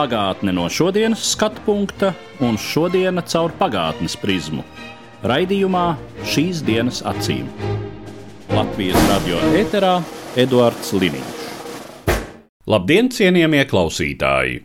Pagātne 0.00 0.54
no 0.56 0.62
šodienas 0.72 1.20
skatu 1.34 1.60
punkta 1.66 2.14
un 2.40 2.54
šodienas 2.56 3.26
caur 3.34 3.52
pagātnes 3.58 4.14
prizmu. 4.16 4.62
Raidījumā 5.28 5.82
šīs 6.24 6.62
dienas 6.64 7.02
acīm. 7.04 7.50
Latvijas 8.48 8.96
radio 9.10 9.42
eterā 9.60 9.98
Eduards 10.40 10.94
Liniņš. 10.96 11.44
Labdien, 12.72 13.12
cienījamie 13.12 13.66
klausītāji! 13.68 14.62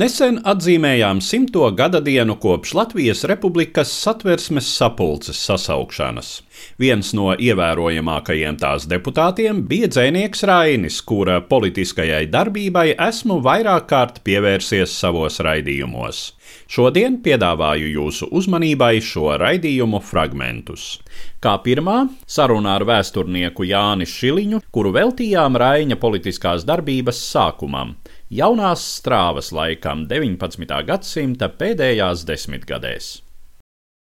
Nesen 0.00 0.40
atzīmējām 0.48 1.20
simto 1.20 1.68
gada 1.76 2.00
dienu 2.00 2.38
kopš 2.40 2.72
Latvijas 2.78 3.26
Republikas 3.28 3.92
satversmes 3.92 4.72
sapulces 4.80 5.44
sasaukšanas. 5.44 6.38
Viens 6.80 7.12
no 7.16 7.30
ievērojamākajiem 7.34 8.58
tās 8.60 8.86
deputātiem 8.90 9.62
bija 9.70 9.90
dzēnieks 9.92 10.44
Rainis, 10.48 11.00
kura 11.06 11.40
politiskajai 11.40 12.26
darbībai 12.32 12.90
esmu 13.08 13.40
vairāk 13.44 13.88
kārt 13.90 14.20
pievērsies 14.26 14.94
savos 15.02 15.40
raidījumos. 15.44 16.22
Šodien 16.70 17.18
piedāvāju 17.24 17.88
jūsu 17.94 18.28
uzmanībai 18.34 18.96
šo 19.02 19.36
raidījumu 19.40 20.00
fragmentus. 20.02 20.98
Kā 21.42 21.56
pirmā 21.64 22.04
saruna 22.26 22.76
ar 22.78 22.84
vēsturnieku 22.88 23.66
Jāni 23.66 24.06
Šiliņu, 24.06 24.62
kuru 24.70 24.92
veltījām 24.94 25.58
Raina 25.58 25.98
politiskās 26.00 26.66
darbības 26.68 27.22
sākumam 27.32 27.96
jaunās 28.30 28.84
strāvas 29.00 29.50
laikam 29.54 30.06
19. 30.10 30.78
gadsimta 30.86 31.50
pēdējās 31.50 32.22
desmitgadēs. 32.28 33.16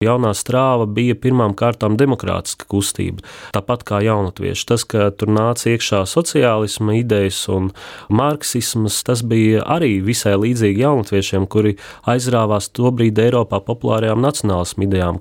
Jaunā 0.00 0.30
strāva 0.32 0.86
bija 0.88 1.12
pirmām 1.12 1.52
kārtām 1.52 1.98
demokrātiska 2.00 2.64
kustība, 2.72 3.20
tāpat 3.52 3.82
kā 3.84 3.98
jaunatvieši. 4.00 4.62
Tas, 4.70 4.80
ka 4.88 5.10
tur 5.12 5.28
nāca 5.28 5.66
iekšā 5.74 5.98
sociālisma 6.08 6.94
idejas 6.96 7.42
un 7.52 7.66
marksisms, 8.08 8.96
tas 9.04 9.20
bija 9.20 9.60
arī 9.68 9.98
visai 10.00 10.38
līdzīgi 10.40 10.80
jaunatviešiem, 10.86 11.44
kuri 11.52 11.74
aizrāvās 12.08 12.70
tobrīd 12.72 13.20
Eiropā 13.20 13.58
populārajām 13.66 14.22
nacionālismu 14.24 14.86
idejām. 14.86 15.18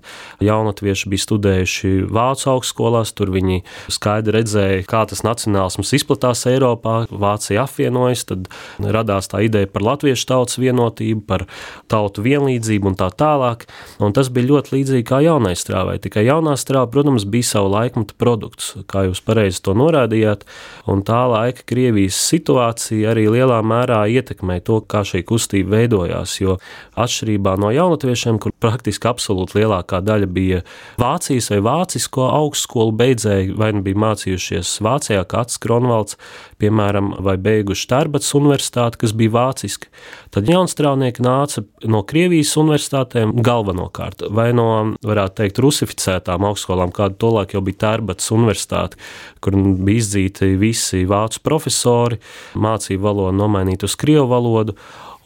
Jaunatvieši 0.48 1.12
bija 1.12 1.26
studējuši 1.26 1.92
Vācu 2.16 2.48
augstskolās, 2.54 3.12
tur 3.20 3.34
viņi 3.36 3.60
skaidri 3.92 4.38
redzēja, 4.38 4.88
kā 4.88 5.04
tas 5.12 5.26
nacionālisms 5.28 5.92
izplatās 6.00 6.46
Eiropā, 6.54 7.02
Vācija 7.12 7.68
apvienojas, 7.68 8.24
tad 8.32 8.48
radās 8.80 9.28
tā 9.36 9.44
ideja 9.50 9.68
par 9.76 9.90
latviešu 9.90 10.32
tautas 10.32 10.64
vienotību, 10.64 11.28
par 11.28 11.50
tautu 11.92 12.24
vienlīdzību 12.32 12.94
un 12.94 13.00
tā 13.04 13.12
tālāk. 13.12 13.68
Un 14.00 14.16
tas 14.16 14.32
bija 14.32 14.54
ļoti 14.54 14.69
ļoti 14.70 14.78
līdzīgi 14.78 15.06
kā 15.08 15.20
jaunai 15.24 15.56
strāvai. 15.58 15.98
Tikai 16.02 16.26
jaunā 16.28 16.56
strāva, 16.58 16.90
protams, 16.92 17.26
bija 17.26 17.44
savu 17.44 17.72
laikmetu 17.74 18.14
produkts, 18.18 18.76
kā 18.88 19.06
jūs 19.08 19.22
pareizi 19.22 19.62
to 19.64 19.74
norādījāt. 19.74 20.46
Un 20.88 21.02
tā 21.04 21.26
laika 21.30 21.64
Krievijas 21.66 22.18
situācija 22.30 23.12
arī 23.12 23.28
lielā 23.30 23.62
mērā 23.62 24.06
ietekmē 24.10 24.60
to, 24.62 24.82
kā 24.82 25.04
šī 25.04 25.24
kustība 25.26 25.78
veidojās. 25.78 26.40
Jo 26.42 26.58
atšķirībā 26.96 27.58
no 27.60 27.72
jaunatviešiem, 27.74 28.40
kur 28.40 28.54
praktiski 28.60 29.10
absolūti 29.10 29.60
lielākā 29.60 30.02
daļa 30.06 30.30
bija 30.30 30.62
Vācijas 31.00 31.50
vai 31.54 31.62
Vācisko 31.66 32.30
augstskolu 32.30 32.94
beidzēji, 33.00 33.56
vai 33.58 33.74
nu 33.74 33.84
bija 33.86 34.04
mācījušies 34.06 34.78
Vācijā, 34.86 35.26
kā 35.26 35.46
Ats 35.46 35.60
Kronvalds, 35.62 36.20
piemēram, 36.60 37.12
vai 37.26 37.36
beiguši 37.42 37.88
Tarbats 37.90 38.34
universitāti, 38.38 39.00
kas 39.04 39.14
bija 39.18 39.34
vāciski, 39.36 39.90
tad 40.34 40.50
jaunstrāvnieki 40.52 41.24
nāca 41.26 41.64
no 41.90 42.04
Krievijas 42.08 42.54
universitātēm 42.60 43.36
galvenokārt, 43.46 44.28
vai 44.36 44.50
no, 44.56 44.70
varētu 45.06 45.42
teikt, 45.42 45.62
rusificētām 45.64 46.48
augstskolām, 46.50 46.94
kāda 46.96 47.18
tolaik 47.22 47.56
jau 47.56 47.64
bija 47.66 47.84
Tarbats 47.86 48.32
universitāte, 48.36 49.00
kur 49.44 49.58
bija 49.58 50.04
izdzīti 50.04 50.54
visi 50.60 51.06
vācu 51.10 51.44
profesori, 51.46 52.20
mācību 52.60 53.08
valodu 53.10 53.38
nomainīt 53.40 53.88
uz 53.88 53.96
krievu 54.00 54.28
valodu, 54.34 54.76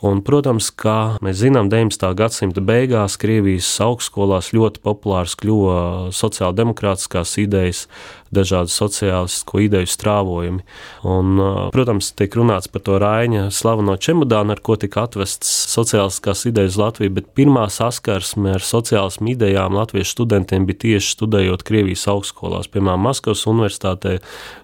Un, 0.03 0.19
protams, 0.19 0.67
kā 0.75 1.15
mēs 1.23 1.37
zinām, 1.39 1.69
19. 1.71 2.09
gadsimta 2.19 2.59
beigās 2.65 3.15
Krievijas 3.21 3.69
augstskolās 3.85 4.49
ļoti 4.51 4.81
populārs 4.83 5.37
kļuva 5.39 5.77
sociāldemokrātiskās 6.11 7.37
idejas, 7.39 7.85
dažādu 8.33 8.73
sociālistisko 8.73 9.61
ideju 9.63 9.89
strāvojumi. 9.89 10.63
Un, 11.07 11.41
protams, 11.73 12.11
tiek 12.17 12.35
runāts 12.37 12.69
par 12.71 12.83
to 12.85 12.97
Raina 13.01 13.47
slaveno 13.53 13.95
čemodānu, 13.97 14.55
ar 14.55 14.61
ko 14.63 14.77
tika 14.79 15.05
atvests 15.07 15.51
sociālistiskās 15.73 16.45
idejas 16.49 16.77
Latvijā, 16.79 17.13
bet 17.13 17.31
pirmā 17.37 17.65
saskarsme 17.73 18.55
ar 18.57 18.65
sociālismu 18.65 19.33
idejām 19.33 19.77
latviešu 19.77 20.17
studentiem 20.17 20.67
bija 20.69 20.81
tieši 20.85 21.15
studējot 21.15 21.65
Krievijas 21.67 22.05
augstskolās, 22.11 22.69
piemēram, 22.73 23.03
Maskavas 23.03 23.45
universitātē, 23.49 24.17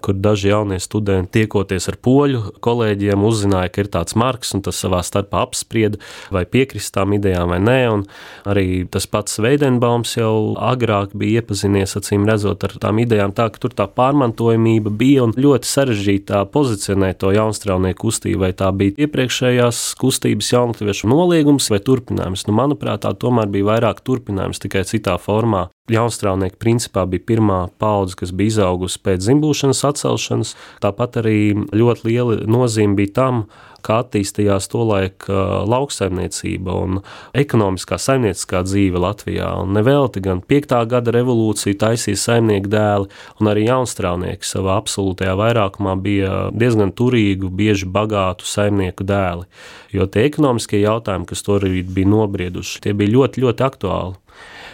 kur 0.04 0.16
daži 0.18 0.50
jaunie 0.52 0.80
studenti 0.82 1.40
tiekoties 1.40 1.88
ar 1.90 1.98
poļu 2.02 2.42
kolēģiem 2.64 3.24
uzzināja, 3.26 3.72
ka 3.72 3.84
ir 3.84 3.90
tāds 3.92 4.16
marks 4.18 4.54
un 4.56 4.64
tas 4.66 4.78
savā 4.80 5.02
starpā 5.06 5.44
apsprieda 5.46 6.00
vai 6.34 6.44
piekrist 6.48 6.94
tām 6.94 7.14
idejām 7.16 7.52
vai 7.52 7.60
nē, 7.62 7.78
un 7.92 8.04
arī 8.48 8.66
tas 8.90 9.06
pats 9.10 9.40
Veidenbaums 9.42 10.16
jau 10.18 10.54
agrāk 10.56 11.14
bija 11.18 11.40
iepazinies, 11.40 11.96
acīm 11.98 12.26
redzot, 12.28 12.64
ar 12.66 12.76
tām 12.82 13.00
idejām 13.02 13.34
tā, 13.36 13.50
ka 13.60 13.66
tur 13.68 13.74
tā 13.76 13.86
pārmantojamība 13.92 14.90
bija 14.96 15.26
un 15.26 15.34
ļoti 15.36 15.68
sarežģītā 15.68 16.40
pozicionēt 16.54 17.20
to 17.20 17.32
jaunstrāvnieku 17.36 18.06
kustību, 18.06 18.40
vai 18.46 18.52
tā 18.56 18.70
bija 18.72 19.04
iepriekšējās 19.04 19.82
kustības 20.00 20.52
jaunatviešu 20.54 21.10
noliegums 21.10 21.68
vai 21.70 21.82
turpinājums. 21.84 22.46
Nu, 22.48 22.56
manuprāt, 22.56 23.04
tā 23.04 23.12
tomēr 23.12 23.50
bija 23.52 23.68
vairāk 23.68 24.00
turpinājums 24.06 24.62
tikai 24.62 24.86
citā 24.88 25.18
formā. 25.20 25.68
Jaunstrāvnieki 25.90 26.56
principā 26.60 27.04
bija 27.10 27.26
pirmā 27.32 27.60
paudze, 27.82 28.16
kas 28.16 28.32
bija 28.32 28.54
izaugusi 28.54 29.00
pēc 29.02 29.24
dzimbūšanas 29.26 29.82
atcelšanas. 29.90 30.54
Tāpat 30.80 31.20
arī 31.20 31.38
ļoti 31.74 32.06
liela 32.06 32.38
nozīme 32.46 32.96
bija 32.96 33.16
tam, 33.20 33.44
kā 33.84 34.00
attīstījās 34.04 34.68
tolaik 34.72 35.26
lauksaimniecība 35.28 36.76
un 36.84 37.00
ekonomiskā 37.36 37.98
saimnieciskā 38.00 38.62
dzīve 38.66 39.00
Latvijā. 39.02 39.50
Un 39.62 39.74
nevelti 39.76 40.22
gan 40.24 40.42
5. 40.44 40.76
gada 40.90 41.14
revolūcija 41.14 41.78
taisīja 41.80 42.20
saimnieku 42.20 42.70
dēli, 42.72 43.10
un 43.40 43.50
arī 43.52 43.66
jaunstrāvnieki 43.68 44.46
savā 44.46 44.78
absolūtajā 44.80 45.36
vairākumā 45.40 45.96
bija 46.00 46.40
diezgan 46.54 46.94
turīgu, 46.96 47.50
bieži 47.50 47.88
bagātu 47.90 48.48
saimnieku 48.48 49.06
dēli. 49.06 49.48
Jo 49.94 50.06
tie 50.06 50.26
ekonomiskie 50.28 50.82
jautājumi, 50.84 51.28
kas 51.30 51.44
tobrīd 51.46 51.90
bija 51.94 52.10
nobrieduši, 52.12 52.82
tie 52.84 52.96
bija 52.96 53.16
ļoti, 53.18 53.46
ļoti 53.46 53.66
aktuāli. 53.66 54.18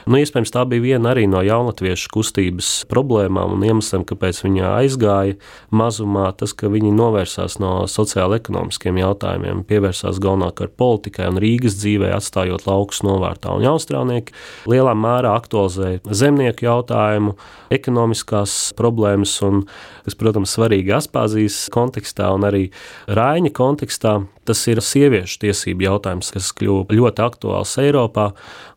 Nu, 0.06 0.20
iespējams, 0.22 0.52
tā 0.54 0.60
bija 0.70 0.84
viena 0.84 1.10
arī 1.10 1.24
no 1.26 1.40
jaunatviešu 1.42 2.12
kustības 2.14 2.68
problēmām 2.86 3.56
un 3.56 3.64
iemesliem, 3.66 4.04
kāpēc 4.06 4.38
viņi 4.44 4.62
aizgāja 4.62 5.34
mazumā. 5.74 6.28
Tas, 6.38 6.52
ka 6.54 6.70
viņi 6.70 6.92
novērsās 6.94 7.56
no 7.58 7.72
sociāla-ekonomiskiem 7.90 9.00
jautājumiem, 9.02 9.64
pievērsās 9.66 10.20
galvenokārt 10.22 10.76
politikai 10.78 11.26
un 11.32 11.40
Rīgas 11.42 11.74
dzīvē, 11.80 12.12
atstājot 12.14 12.68
laukus 12.70 13.02
novārtā. 13.02 13.56
Un 13.58 13.66
jaunstrāvnieki 13.66 14.36
lielā 14.70 14.94
mērā 14.94 15.34
aktualizēja 15.40 16.04
zemnieku 16.06 16.68
jautājumu, 16.68 17.34
ekonomiskās 17.74 18.54
problēmas, 18.78 19.34
un, 19.42 19.64
kas, 20.06 20.14
protams, 20.22 20.54
svarīgi 20.54 20.94
Aspāzijas 21.00 21.64
kontekstā 21.74 22.30
un 22.38 22.46
arī 22.46 22.68
Raņa 23.10 23.50
kontekstā. 23.58 24.20
Tas 24.46 24.62
ir 24.70 24.82
sieviešu 24.84 25.40
tiesību 25.42 25.88
jautājums, 25.88 26.30
kas 26.34 26.52
kļuva 26.56 26.94
ļoti 26.94 27.24
aktuāls 27.26 27.76
Eiropā. 27.82 28.30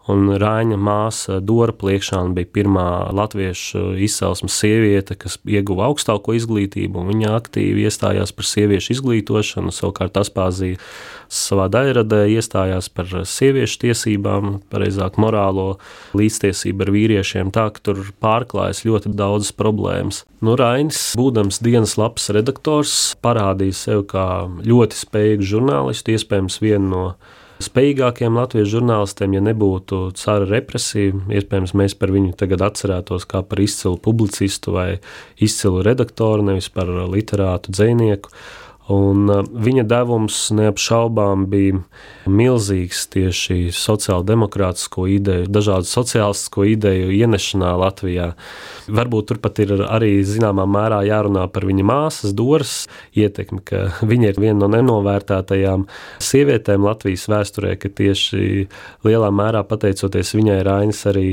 Un 0.09 0.31
Rāņa 0.41 0.78
māsa 0.82 1.35
Dora 1.46 1.73
Pliekšāna 1.78 2.34
bija 2.34 2.49
pirmā 2.55 2.88
latviešu 3.14 3.91
izcelsmes 4.02 4.55
sieviete, 4.58 5.14
kas 5.20 5.38
ieguva 5.46 5.85
augstāko 5.91 6.34
izglītību. 6.34 7.03
Viņa 7.11 7.35
aktīvi 7.38 7.85
iestājās 7.85 8.34
par 8.34 8.47
sieviešu 8.49 8.96
izglītošanu, 8.96 9.73
savukārt 9.76 10.17
Aspāzija 10.17 10.82
savā 11.29 11.67
daļradē 11.70 12.23
iestājās 12.34 12.90
par 12.90 13.11
sieviešu 13.29 13.84
tiesībām, 13.84 14.55
pareizāk 14.73 15.20
morālo 15.22 15.76
līdztiesību 16.17 16.88
ar 16.88 16.91
vīriešiem, 16.96 17.53
tā 17.53 17.67
ka 17.76 17.85
tur 17.85 18.02
pārklājas 18.23 18.82
ļoti 18.88 19.14
daudzas 19.14 19.53
problēmas. 19.53 20.23
Nu, 20.41 20.55
Rainis, 20.58 20.97
būdams 21.20 21.59
dienas 21.61 21.97
lapas 21.99 22.29
redaktors, 22.34 22.96
parādīja 23.22 23.76
sevi 23.76 24.05
kā 24.09 24.26
ļoti 24.47 24.97
spējīgu 25.03 25.49
žurnālistu, 25.53 25.59
iespējams 26.16 26.59
vienu 26.64 26.90
no 26.90 27.03
spējīgākiem 27.64 28.38
latviešu 28.40 28.78
žurnālistiem, 28.78 29.35
ja 29.35 29.41
nebūtu 29.44 30.00
cara 30.20 30.47
represija. 30.47 31.17
Iespējams, 31.28 31.76
mēs 31.76 31.96
par 32.00 32.14
viņu 32.16 32.38
tagad 32.40 32.64
atcerētos 32.70 33.28
kā 33.29 33.44
par 33.44 33.59
izcilu 33.64 34.00
publicistu 34.00 34.78
vai 34.78 34.88
izcilu 35.44 35.84
redaktoru, 35.85 36.46
nevis 36.52 36.72
par 36.72 36.88
literātu 36.88 37.76
dzinieku. 37.76 38.32
Un 38.90 39.30
uh, 39.30 39.44
viņa 39.46 39.84
devums 39.86 40.36
neapšaubām 40.58 41.46
bija 41.50 41.78
milzīgs 42.30 43.03
tieši 43.14 43.70
sociāldemokrātisko 43.76 45.06
ideju, 45.14 45.50
dažādu 45.50 45.86
sociālistisko 45.90 46.66
ideju 46.72 47.12
ienešanā 47.14 47.76
Latvijā. 47.78 48.32
Varbūt 48.90 49.30
turpat 49.30 49.62
ir 49.62 49.76
arī 49.86 50.24
zināmā 50.26 50.66
mērā 50.70 51.03
jārunā 51.06 51.46
par 51.53 51.68
viņa 51.70 51.86
māsas 51.86 52.34
Doras 52.38 52.74
ietekmi, 53.18 53.62
ka 53.66 53.84
viņa 54.02 54.32
ir 54.34 54.41
viena 54.41 54.64
no 54.64 54.72
nenovērtētajām 54.74 55.85
sievietēm 56.26 56.88
Latvijas 56.88 57.28
vēsturē, 57.30 57.76
ka 57.78 57.94
tieši 57.94 58.66
lielā 59.06 59.30
mērā 59.30 59.62
pateicoties 59.70 60.34
viņai 60.38 60.64
Rainis 60.66 61.03
arī 61.09 61.28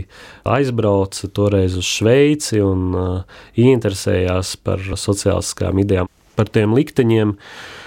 aizbrauca 0.45 1.33
toreiz 1.33 1.79
uz 1.81 1.89
Šveici 1.89 2.61
un 2.65 2.93
uh, 2.93 3.41
ieinteresējās 3.57 4.59
par 4.67 4.85
sociālistiskām 4.93 5.85
idejām 5.87 6.16
par 6.37 6.53
tiem 6.53 6.77
likteņiem. 6.77 7.37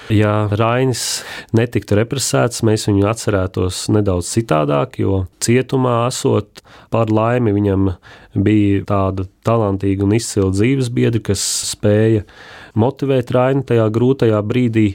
Ja 0.10 0.48
Rainis 0.50 1.22
netiktu 1.54 1.94
represēts, 2.00 2.64
mēs 2.66 2.88
viņu 2.90 3.06
atcerētos 3.12 3.84
nedaudz 3.94 4.32
citādāk, 4.34 4.98
jo 5.04 5.28
cietumā 5.46 6.08
esot 6.08 6.64
par 6.90 7.14
laimi 7.14 7.54
viņam 7.54 7.92
bija 8.34 8.82
tāda 8.90 9.28
talantīga 9.46 10.08
un 10.08 10.16
izcila 10.18 10.50
dzīves 10.50 10.90
biedra, 10.94 11.22
kas 11.30 11.44
spēja 11.76 12.26
motivēt 12.80 13.30
Raini 13.36 13.66
tajā 13.70 13.86
grūtajā 13.94 14.42
brīdī 14.50 14.88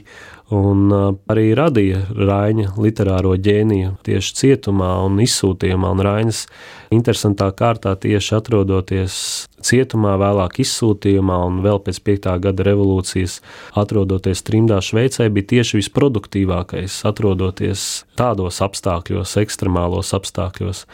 un 0.53 0.91
arī 1.31 1.49
radīja 1.57 2.03
Raina 2.13 2.69
literāro 2.77 3.33
ģēniju 3.41 3.95
tieši 4.05 4.35
cietumā 4.39 4.91
un 5.05 5.17
izsūtījumā. 5.23 5.89
Un 5.95 6.03
Rainis 6.05 6.43
interesantā 6.93 7.49
kārtā 7.55 7.95
tieši 7.97 8.35
atrodoties 8.37 9.17
cietumā, 9.65 10.15
vēlāk 10.21 10.59
izsūtījumā 10.61 11.39
un 11.47 11.59
vēl 11.65 11.81
pēc 11.85 12.01
5. 12.05 12.29
gada 12.45 12.67
revolūcijas 12.67 13.39
atrodoties 13.81 14.45
trimdā 14.45 14.79
Šveicē, 14.85 15.31
bija 15.33 15.55
tieši 15.55 15.81
visproduktīvākais, 15.81 17.01
atrodoties 17.09 18.05
tādos 18.19 18.61
apstākļos, 18.65 19.37
ekstremālos 19.41 20.13
apstākļos. 20.17 20.85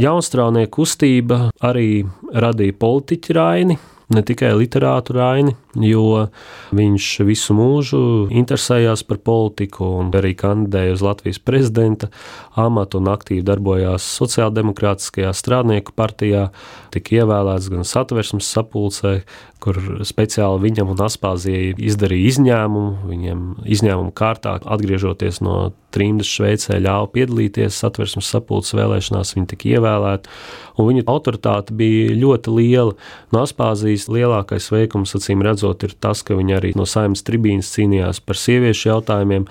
Jaunstrānieku 0.00 0.80
kustība 0.80 1.48
arī 1.66 2.04
radīja 2.30 2.76
politiķi 2.78 3.34
Raini, 3.36 3.80
ne 4.10 4.22
tikai 4.26 4.50
literātu 4.58 5.14
Raini, 5.14 5.54
jo 5.78 6.26
viņš 6.74 7.08
visu 7.28 7.54
mūžu 7.54 8.00
interesējās 8.34 9.04
par 9.06 9.20
politiku 9.26 9.86
un 10.00 10.10
arī 10.16 10.32
kandidēja 10.38 10.96
uz 10.96 11.04
Latvijas 11.04 11.38
prezidenta 11.42 12.10
amatu 12.58 12.98
un 12.98 13.10
aktīvi 13.12 13.44
darbojās 13.46 14.06
Sociāldemokrātiskajā 14.18 15.30
strādnieku 15.36 15.94
partijā, 15.96 16.48
tika 16.94 17.20
ievēlēts 17.20 17.68
gan 17.72 17.86
satversmes 17.86 18.48
sapulcē, 18.50 19.20
kur 19.60 19.76
speciāli 20.08 20.62
viņam 20.64 20.92
un 20.94 21.02
Aspāzijai 21.04 21.74
izdarīja 21.76 22.30
izņēmumu. 22.32 23.08
Viņam 23.10 23.42
izņēmumu 23.68 24.12
kārtā, 24.16 24.56
atgriežoties 24.64 25.42
no 25.44 25.72
trimdas 25.94 26.30
Šveicē, 26.30 26.78
ļāva 26.80 27.10
piedalīties 27.14 27.80
satversmes 27.82 28.30
sapulces 28.30 28.76
vēlēšanās, 28.78 29.34
viņi 29.36 29.50
tika 29.52 29.68
ievēlēti, 29.74 30.32
un 30.78 30.88
viņa 30.90 31.04
autoritāte 31.10 31.76
bija 31.76 32.14
ļoti 32.20 32.54
liela. 32.56 32.96
No 33.34 33.44
Aspāzijas 33.44 34.08
lielākais 34.12 34.70
veikums, 34.72 35.16
acīm 35.18 35.44
redzot, 35.46 35.84
ir 35.86 35.96
tas, 36.00 36.24
ka 36.24 36.38
viņa 36.38 36.60
arī 36.60 36.72
no 36.78 36.88
saimnes 36.88 37.26
tribīnas 37.26 37.72
cīnījās 37.76 38.22
par 38.24 38.40
sieviešu 38.40 38.92
jautājumiem. 38.94 39.46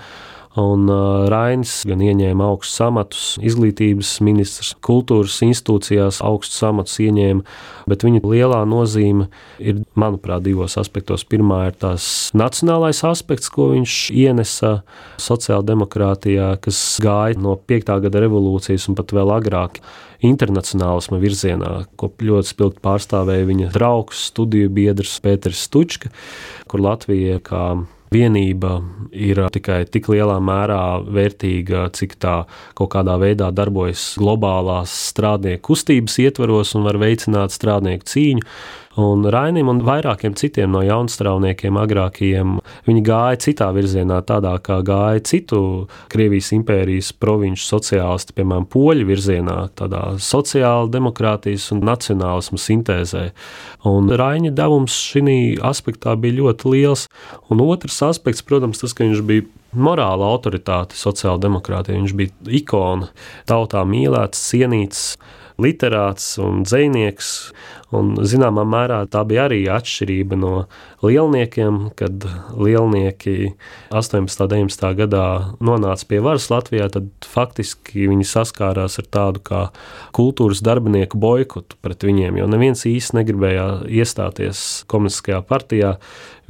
Un 0.58 0.88
Rainis 1.30 1.84
gan 1.86 2.00
ieņēma 2.02 2.48
augstus 2.50 2.80
amatus, 2.82 3.26
izglītības 3.38 4.16
ministrs, 4.26 4.72
kultūras 4.82 5.36
institūcijās 5.46 6.18
augstus 6.26 6.64
amatus 6.66 6.96
ieņēma, 7.04 7.44
bet 7.86 8.02
viņa 8.02 8.22
lielā 8.24 8.58
nozīme 8.66 9.28
ir, 9.62 9.84
manuprāt, 9.94 10.42
divos 10.48 10.74
aspektos. 10.80 11.22
Pirmā 11.22 11.60
ir 11.68 11.76
tās 11.78 12.08
nacionālais 12.34 13.04
aspekts, 13.06 13.46
ko 13.54 13.68
viņš 13.76 14.00
ienesa 14.10 14.80
sociāldemokrātijā, 15.22 16.56
kas 16.66 16.82
gāja 17.04 17.38
no 17.38 17.54
5. 17.54 17.94
gada 18.08 18.24
revolūcijas 18.26 18.88
un 18.90 18.98
pat 18.98 19.14
vēl 19.14 19.30
agrāk 19.36 19.78
internacionālisma 20.26 21.20
virzienā, 21.22 21.70
ko 21.94 22.10
ļoti 22.10 22.50
spilgti 22.50 22.82
pārstāvēja 22.82 23.46
viņa 23.54 23.70
draugs, 23.78 24.26
studiju 24.34 24.74
biedrs 24.74 25.14
Pēters 25.22 25.62
Stučka, 25.70 26.10
kur 26.66 26.82
Latvija 26.82 27.38
kā 27.46 27.64
vienība 28.10 28.80
ir 29.14 29.40
tikai 29.54 29.84
tik 29.90 30.08
lielā 30.10 30.38
mērā 30.42 30.82
vērtīga, 31.06 31.86
cik 31.96 32.16
tā 32.22 32.34
kaut 32.78 32.92
kādā 32.94 33.16
veidā 33.20 33.50
darbojas 33.54 34.14
globālās 34.20 34.92
strādnieku 35.10 35.70
kustības 35.70 36.18
ietvaros 36.22 36.74
un 36.78 36.86
var 36.88 37.00
veicināt 37.00 37.54
strādnieku 37.54 38.08
cīņu. 38.10 38.46
Un 39.00 39.24
Rainim 39.32 39.68
un 39.70 39.78
vairākiem 39.86 40.34
citiem 40.36 40.72
no 40.74 40.82
jaunstrāvniekiem, 40.84 41.76
agrākajiem, 41.80 42.56
viņi 42.88 43.02
gāja 43.06 43.38
citā 43.46 43.70
virzienā, 43.72 44.18
tādā 44.28 44.52
kā 44.64 44.80
gāja 44.84 45.22
citu 45.24 45.60
Krievijas 46.12 46.50
impērijas 46.56 47.12
provinču 47.16 47.64
sociālisti, 47.64 48.34
piemēram, 48.36 48.66
poļu 48.68 49.06
virzienā, 49.08 49.56
tādā 49.78 50.02
sociāla 50.20 50.90
demokrātijas 50.92 51.70
un 51.74 51.84
nacionālismu 51.88 52.60
sintēzē. 52.60 53.30
Un 53.88 54.12
Raina 54.20 54.52
devums 54.52 54.98
šī 55.10 55.40
aspektā 55.64 56.16
bija 56.20 56.42
ļoti 56.42 56.74
liels. 56.74 57.06
Un 57.48 57.64
otrs 57.64 58.02
aspekts, 58.04 58.44
protams, 58.44 58.82
tas, 58.82 58.92
ka 58.96 59.06
viņš 59.06 59.24
bija 59.26 59.48
morāla 59.76 60.28
autoritāte 60.34 60.98
sociāldemokrātija. 60.98 61.98
Viņš 61.98 62.16
bija 62.18 62.56
ikona, 62.60 63.10
tautā 63.48 63.84
mīlēts, 63.88 64.48
cienīts 64.50 65.04
literāts 65.60 66.34
un 66.42 66.64
dzinieks. 66.66 67.34
Un, 67.90 68.12
zināmā 68.22 68.62
mērā 68.70 69.00
tā 69.10 69.24
bija 69.26 69.48
arī 69.48 69.64
atšķirība 69.66 70.36
no 70.38 70.52
lielniekiem, 71.02 71.88
kad 71.98 72.22
lielnieki 72.54 73.48
18. 73.90 74.44
un 74.46 74.68
19. 74.70 74.84
gadā 75.00 75.24
nonāca 75.58 76.06
pie 76.06 76.20
varas 76.22 76.46
Latvijā, 76.52 76.86
tad 76.94 77.08
faktiski 77.26 78.06
viņi 78.12 78.28
saskārās 78.30 79.00
ar 79.02 79.08
tādu 79.10 79.42
kā 79.42 79.64
kultūras 80.14 80.62
darbinieku 80.62 81.18
boikotu 81.18 81.80
pret 81.82 82.06
viņiem, 82.06 82.38
jo 82.38 82.46
neviens 82.52 82.86
īsti 82.86 83.18
negribēja 83.18 83.66
iestāties 83.90 84.84
komunistiskajā 84.90 85.42
partijā. 85.50 85.96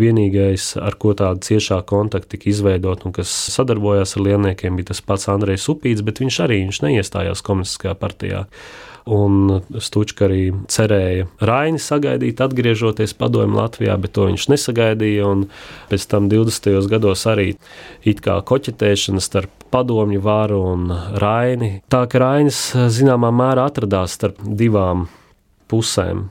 Vienīgais, 0.00 0.72
ar 0.80 0.96
ko 1.00 1.12
tāda 1.18 1.42
ciešā 1.44 1.82
kontakta 1.88 2.34
tika 2.34 2.48
izveidota 2.52 3.08
un 3.08 3.16
kas 3.16 3.32
sadarbojās 3.54 4.16
ar 4.16 4.26
lielniekiem, 4.26 4.78
bija 4.78 4.92
tas 4.92 5.02
pats 5.04 5.28
Andrejs 5.32 5.68
Upīts, 5.72 6.04
bet 6.06 6.22
viņš 6.22 6.38
arī 6.46 6.62
viņš 6.66 6.84
neiestājās 6.86 7.44
komunistiskajā 7.44 7.96
partijā 8.00 8.46
un 9.10 9.60
Stučka 9.80 10.26
arī 10.28 10.50
cerēja 10.70 11.26
Raini 11.44 11.80
sagaidīt, 11.80 12.40
atgriežoties 12.42 13.14
padomju 13.18 13.58
Latvijā, 13.58 13.96
bet 14.00 14.14
to 14.16 14.26
viņš 14.28 14.48
nesagaidīja. 14.52 15.30
Pēc 15.90 16.06
tam 16.10 16.28
20. 16.32 16.80
gados 16.90 17.26
arī 17.30 17.54
it 18.06 18.22
kā 18.24 18.38
koķetēšana 18.46 19.22
starp 19.24 19.68
padomju 19.72 20.22
varu 20.24 20.60
un 20.72 20.90
Raini. 21.22 21.80
Tā 21.90 22.04
ka 22.10 22.22
Rainis 22.22 22.60
zināmā 22.92 23.32
mērā 23.34 23.68
atradās 23.70 24.18
starp 24.18 24.42
divām 24.44 25.08
pusēm. 25.70 26.28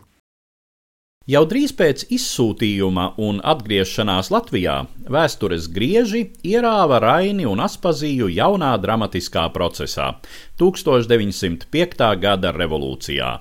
Jau 1.29 1.43
drīz 1.45 1.75
pēc 1.77 2.07
izsūtījuma 2.15 3.03
un 3.21 3.37
atgriešanās 3.51 4.31
Latvijā 4.33 4.79
vēstures 5.13 5.67
grieži 5.75 6.23
ierāva 6.41 6.97
Raini 7.03 7.45
un 7.45 7.61
Aspaziju 7.61 8.31
jaunā 8.33 8.71
dramatiskā 8.81 9.43
procesā 9.53 10.09
1905. 10.57 12.05
gada 12.25 12.55
revolūcijā. 12.57 13.31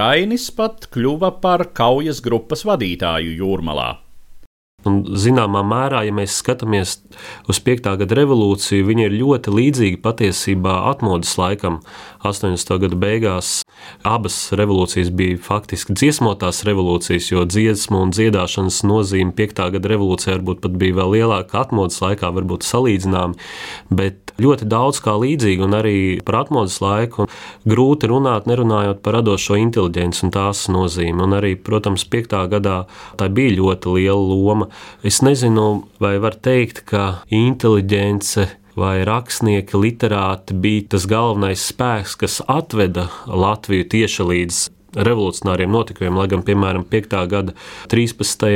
Rainis 0.00 0.48
pat 0.56 0.88
kļuva 0.94 1.34
par 1.44 1.68
kaujas 1.76 2.24
grupas 2.24 2.64
vadītāju 2.64 3.36
jūrmalā. 3.42 3.90
Un, 4.88 5.02
zināmā 5.20 5.60
mērā, 5.66 6.00
ja 6.08 6.12
mēs 6.16 6.38
skatāmies 6.40 6.94
uz 7.52 7.58
5. 7.60 7.90
gada 8.00 8.16
revolūciju, 8.16 8.86
viņa 8.88 9.10
ir 9.10 9.16
ļoti 9.20 9.52
līdzīga 9.52 10.00
patiesībā 10.06 10.78
atmodas 10.88 11.34
laikam. 11.36 11.82
80. 12.24 12.78
gada 12.84 12.98
beigās 13.00 13.60
abas 14.06 14.38
revolūcijas 14.56 15.10
bija 15.16 15.38
faktiski 15.42 15.96
dziesmotās 15.96 16.62
revolūcijas, 16.68 17.30
jo 17.32 17.44
dziesmu 17.48 18.02
un 18.06 18.14
dziedāšanas 18.16 18.82
nozīme 18.88 19.34
5. 19.36 19.62
gada 19.76 19.92
revolūcijā 19.94 20.38
varbūt 20.38 20.64
pat 20.64 20.78
bija 20.80 20.98
vēl 21.00 21.16
lielāka 21.18 21.60
atmodas 21.64 22.00
laikā, 22.02 22.32
varbūt 22.36 22.66
salīdzināma, 22.68 23.38
bet 23.90 24.34
ļoti 24.40 24.68
daudz 24.70 25.02
kā 25.04 25.16
līdzīgi 25.20 25.66
un 25.66 25.76
arī 25.76 25.96
par 26.24 26.42
atmodas 26.44 26.80
laiku. 26.80 27.28
Grūti 27.68 28.08
runāt, 28.10 28.48
nerunājot 28.48 29.02
par 29.04 29.18
radošo 29.18 29.58
inteliģenci 29.60 30.24
un 30.26 30.34
tās 30.34 30.64
nozīmi. 30.72 31.20
Un 31.20 31.36
arī, 31.36 31.54
protams, 31.60 32.06
5. 32.08 32.36
gadā 32.52 32.78
tā 33.20 33.28
bija 33.32 33.58
ļoti 33.58 33.96
liela 33.98 34.20
loma 34.30 34.70
Es 35.02 35.22
nezinu, 35.22 35.88
vai 36.00 36.18
var 36.20 36.36
teikt, 36.36 36.82
ka 36.84 37.22
inteliģence 37.32 38.46
vai 38.78 39.00
rakstnieki, 39.06 39.78
literāti 39.78 40.54
bija 40.54 40.90
tas 40.94 41.06
galvenais 41.10 41.64
spēks, 41.72 42.16
kas 42.20 42.40
atveda 42.48 43.08
Latviju 43.26 43.88
tieši 43.90 44.28
līdz 44.32 44.60
revolucionāriem 44.96 45.70
notikumiem. 45.70 46.18
Lai 46.18 46.26
gan, 46.30 46.42
piemēram, 46.46 46.84
5. 46.90 47.16
gada 47.30 47.54
13. 47.92 48.46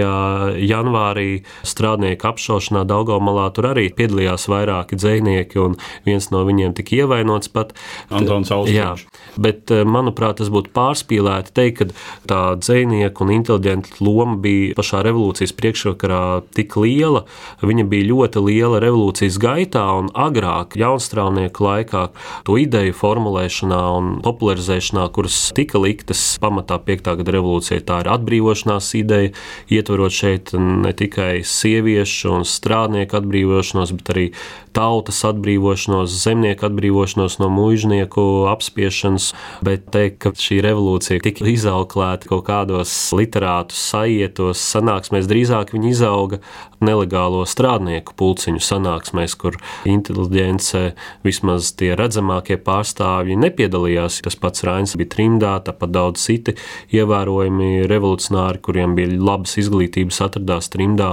janvārī 0.65 1.29
strādnieku 1.67 2.29
apšaušanā 2.31 2.85
Daugomalā 2.89 3.47
tur 3.55 3.71
arī 3.73 3.89
piedalījās 3.95 4.49
vairāki 4.51 4.99
dzinieki, 4.99 5.61
un 5.63 5.79
viens 6.07 6.31
no 6.35 6.43
viņiem 6.47 6.75
tika 6.79 6.97
ievainots 7.03 7.53
pat 7.55 7.75
Antons 8.11 8.53
Austrēns. 8.55 9.07
Bet, 9.37 9.71
eh, 9.71 9.85
manuprāt, 9.85 10.39
tas 10.41 10.51
būtu 10.53 10.73
pārspīlēti 10.75 11.55
teikt, 11.55 11.75
ka 11.75 11.85
tā 12.31 12.41
dzinieku 12.59 13.25
un 13.25 13.35
inteliģenta 13.39 14.01
loma 14.01 14.37
bija 14.37 14.75
pašā 14.79 15.03
revolūcijas 15.07 15.55
priekšvakarā 15.55 16.43
tik 16.55 16.77
liela. 16.77 17.25
Viņa 17.63 17.87
bija 17.89 18.11
ļoti 18.11 18.43
liela 18.45 18.81
revolūcijas 18.83 19.39
gaitā 19.39 19.85
un 19.99 20.11
agrāk, 20.15 20.77
jaunstrāvnieku 20.79 21.65
laikā, 21.65 22.09
to 22.45 22.59
ideju 22.61 22.95
formulēšanā 22.95 23.81
un 23.99 24.21
popularizēšanā, 24.25 25.09
kuras 25.15 25.53
tika 25.57 25.79
liktas 25.83 26.24
pamatā 26.43 26.79
5. 26.83 27.15
gada 27.21 27.35
revolūcijai. 27.37 27.83
Tā 27.87 28.01
ir 28.05 28.11
atbrīvošanās 28.15 28.91
ideja, 28.99 29.33
ietverot 29.73 30.15
šeit 30.15 30.55
ne 30.59 30.93
tikai 30.97 31.43
sieviešu 31.47 32.35
un 32.39 32.47
strādnieku 32.49 33.19
atbrīvošanos, 33.21 33.95
bet 33.99 34.13
arī 34.15 34.27
tautas 34.75 35.23
atbrīvošanos, 35.29 36.13
zemnieku 36.25 36.67
atbrīvošanos 36.69 37.39
no 37.43 37.49
mužnieku 37.55 38.27
apspiešanas, 38.51 39.31
bet 39.65 39.89
teikt, 39.95 40.19
ka 40.25 40.35
šī 40.39 40.61
revolūcija 40.65 41.23
tika 41.25 41.47
izauklēta 41.51 42.31
kaut 42.31 42.47
kādos 42.49 42.93
literātu 43.15 43.77
sajietos, 43.79 44.63
sanāksmēs, 44.75 45.31
drīzāk 45.31 45.75
viņi 45.77 45.93
izauga 45.95 46.41
nelegālo 46.85 47.45
strādnieku 47.49 48.15
pulciņu 48.19 48.63
sanāksmēs, 48.63 49.37
kur 49.41 49.59
inteliģence, 49.89 50.83
vismaz 51.25 51.71
tie 51.79 51.95
redzamākie 51.99 52.59
pārstāvji 52.61 53.39
nepiedalījās. 53.41 54.21
Tas 54.25 54.37
pats 54.41 54.65
Rains 54.67 54.95
bija 54.99 55.13
trimdā, 55.17 55.55
tāpat 55.65 55.95
daudz 55.95 56.14
citi 56.19 56.57
ievērojami 56.95 57.85
revolucionāri, 57.91 58.63
kuriem 58.65 58.97
bija 58.99 59.19
labas 59.19 59.59
izglītības, 59.61 60.21
atradās 60.25 60.71
trimdā 60.73 61.11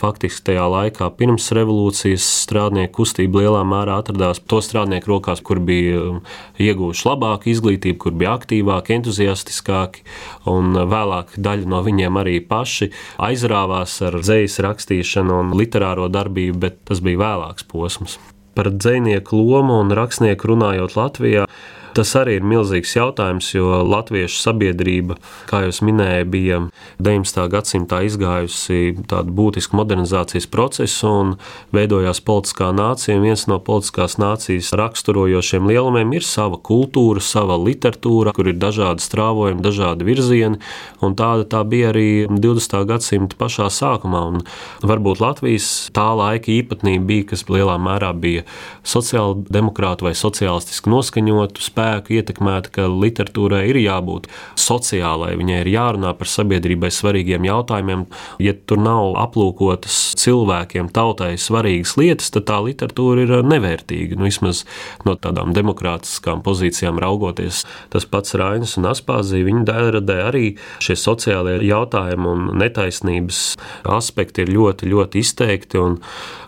faktiski 0.00 0.50
tajā 0.50 0.64
laikā 0.70 1.10
pirms 1.18 1.50
revolūcijas 1.56 2.24
strādnieku 2.44 3.00
kustība 3.00 3.44
lielā 3.44 3.62
mērā 3.68 4.00
atradās 4.00 4.40
to 4.50 4.60
strādnieku 4.64 5.12
rokās, 5.12 5.42
kur 5.44 5.60
bija 5.64 6.00
um, 6.00 6.20
ieguvuši 6.60 7.06
labāku 7.08 7.50
izglītību, 7.52 7.98
kur 8.00 8.16
bija 8.16 8.34
aktīvāki, 8.38 8.96
entuziastiskāki, 8.98 10.04
un 10.50 10.74
vēlāk 10.90 11.36
daļa 11.40 11.70
no 11.70 11.82
viņiem 11.86 12.20
arī 12.20 12.38
paši 12.44 12.90
aizrāvās 13.30 13.98
ar 14.06 14.20
dzejas 14.22 14.60
rakstīšanu 14.64 15.40
un 15.44 15.56
literāro 15.58 16.08
darbību, 16.12 16.60
bet 16.64 16.80
tas 16.90 17.02
bija 17.04 17.24
vēlāks 17.24 17.68
posms. 17.70 18.18
Par 18.56 18.72
dzinieku 18.74 19.38
lomu 19.38 19.78
un 19.80 19.92
rakstnieku 19.94 20.50
runājot 20.50 20.96
Latvijā, 20.98 21.46
Tas 21.90 22.12
arī 22.14 22.36
ir 22.38 22.44
milzīgs 22.46 22.92
jautājums, 22.94 23.48
jo 23.50 23.80
latviešu 23.82 24.38
sabiedrība, 24.44 25.16
kā 25.50 25.64
jau 25.64 25.72
minēju, 25.88 26.26
bija 26.30 26.58
19. 27.02 27.40
gadsimtā 27.50 28.04
izgājusi 28.06 28.92
tādu 29.10 29.34
būtisku 29.34 29.74
modernizācijas 29.80 30.46
procesu 30.52 31.10
un 31.10 31.32
veidojās 31.74 32.22
politiskā 32.22 32.68
nācija. 32.76 33.18
Viens 33.22 33.48
no 33.50 33.58
politiskās 33.66 34.20
nācijas 34.22 34.70
raksturojošiem 34.78 35.66
lielumiem 35.66 36.14
ir 36.14 36.26
sava 36.26 36.60
kultūra, 36.62 37.22
sava 37.24 37.58
literatūra, 37.58 38.36
kur 38.38 38.52
ir 38.52 38.60
dažādi 38.62 39.02
strāvojumi, 39.02 39.64
dažādi 39.64 40.06
virzieni, 40.06 40.62
tāda 41.02 41.48
tā 41.50 41.64
bija 41.66 41.90
arī 41.90 42.06
20. 42.30 42.78
gadsimta 42.86 43.40
pašā 43.40 43.66
sākumā. 43.66 44.22
Un 44.30 44.46
varbūt 44.86 45.24
Latvijas 45.24 45.90
tā 45.96 46.06
laika 46.14 46.54
īpatnība 46.54 47.10
bija, 47.10 47.28
kas 47.34 47.48
lielā 47.50 47.80
mērā 47.82 48.14
bija 48.14 48.46
sociāla 48.86 49.42
demokrāta 49.50 50.06
vai 50.06 50.14
sociālistiski 50.14 50.94
noskaņotu 50.94 51.66
spēku 51.66 51.79
ietekmēta, 52.10 52.72
ka 52.74 52.86
literatūrai 52.90 53.64
ir 53.70 53.80
jābūt 53.80 54.28
sociālai, 54.60 55.32
viņai 55.40 55.60
ir 55.64 55.72
jārunā 55.74 56.12
par 56.18 56.30
sabiedrībai 56.30 56.90
svarīgiem 56.94 57.46
jautājumiem. 57.48 58.06
Ja 58.42 58.54
tur 58.54 58.80
nav 58.82 59.16
aplūkotas 59.20 59.98
cilvēkiem, 60.20 60.90
tautai 60.94 61.34
svarīgas 61.40 61.96
lietas, 62.00 62.30
tad 62.34 62.46
tā 62.50 62.60
literatūra 62.64 63.26
ir 63.26 63.34
nevērtīga. 63.46 64.18
Nu, 64.18 64.28
vismaz 64.28 64.64
no 65.06 65.16
tādām 65.20 65.54
demokrātiskām 65.56 66.44
pozīcijām 66.46 67.00
raugoties, 67.02 67.64
tas 67.92 68.06
pats 68.10 68.36
Rainis 68.38 68.76
un 68.80 68.88
Aspāzija, 68.90 69.46
viņa 69.46 69.64
dēļradē 69.68 70.18
arī 70.28 70.44
šie 70.82 70.96
sociālie 70.98 71.58
jautājumi 71.66 72.28
un 72.30 72.48
netaisnības 72.60 73.42
aspekti 73.90 74.44
ir 74.44 74.54
ļoti, 74.54 74.90
ļoti 74.90 75.24
izteikti. 75.24 75.80
Un 75.80 75.98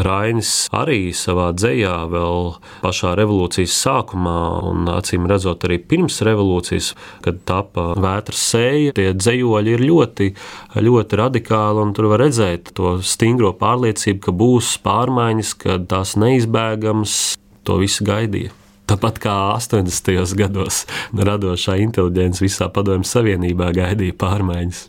Rainis 0.03 0.53
arī 0.77 1.12
savā 1.17 1.51
dzējā 1.57 1.97
vēl 2.12 2.55
pašā 2.83 3.15
revolūcijas 3.19 3.77
sākumā 3.87 4.39
un 4.71 4.89
acīm 4.93 5.22
acīm 5.23 5.31
redzot, 5.31 5.64
arī 5.64 5.79
pirms 5.79 6.23
revolūcijas, 6.23 6.95
kad 7.23 7.43
tapa 7.45 7.95
vētras 7.97 8.43
sēja, 8.52 8.93
tie 8.95 9.12
dzējoļi 9.14 9.76
ir 9.76 9.85
ļoti, 9.87 10.35
ļoti 10.76 11.17
radikāli, 11.17 11.83
un 11.83 11.93
tur 11.95 12.11
var 12.11 12.21
redzēt 12.21 12.73
to 12.75 13.00
stingro 13.02 13.52
pārliecību, 13.52 14.21
ka 14.21 14.33
būs 14.33 14.79
pārmaiņas, 14.83 15.55
ka 15.55 15.79
tās 15.88 16.17
neizbēgams, 16.17 17.37
to 17.64 17.79
visu 17.79 18.05
gaidīja. 18.05 18.52
Tāpat 18.87 19.21
kā 19.23 19.55
80. 19.57 20.35
gados 20.37 20.85
radošā 21.14 21.79
inteligence 21.81 22.43
visā 22.43 22.69
Padomju 22.69 23.07
Savienībā 23.07 23.71
gaidīja 23.73 24.17
pārmaiņas. 24.19 24.88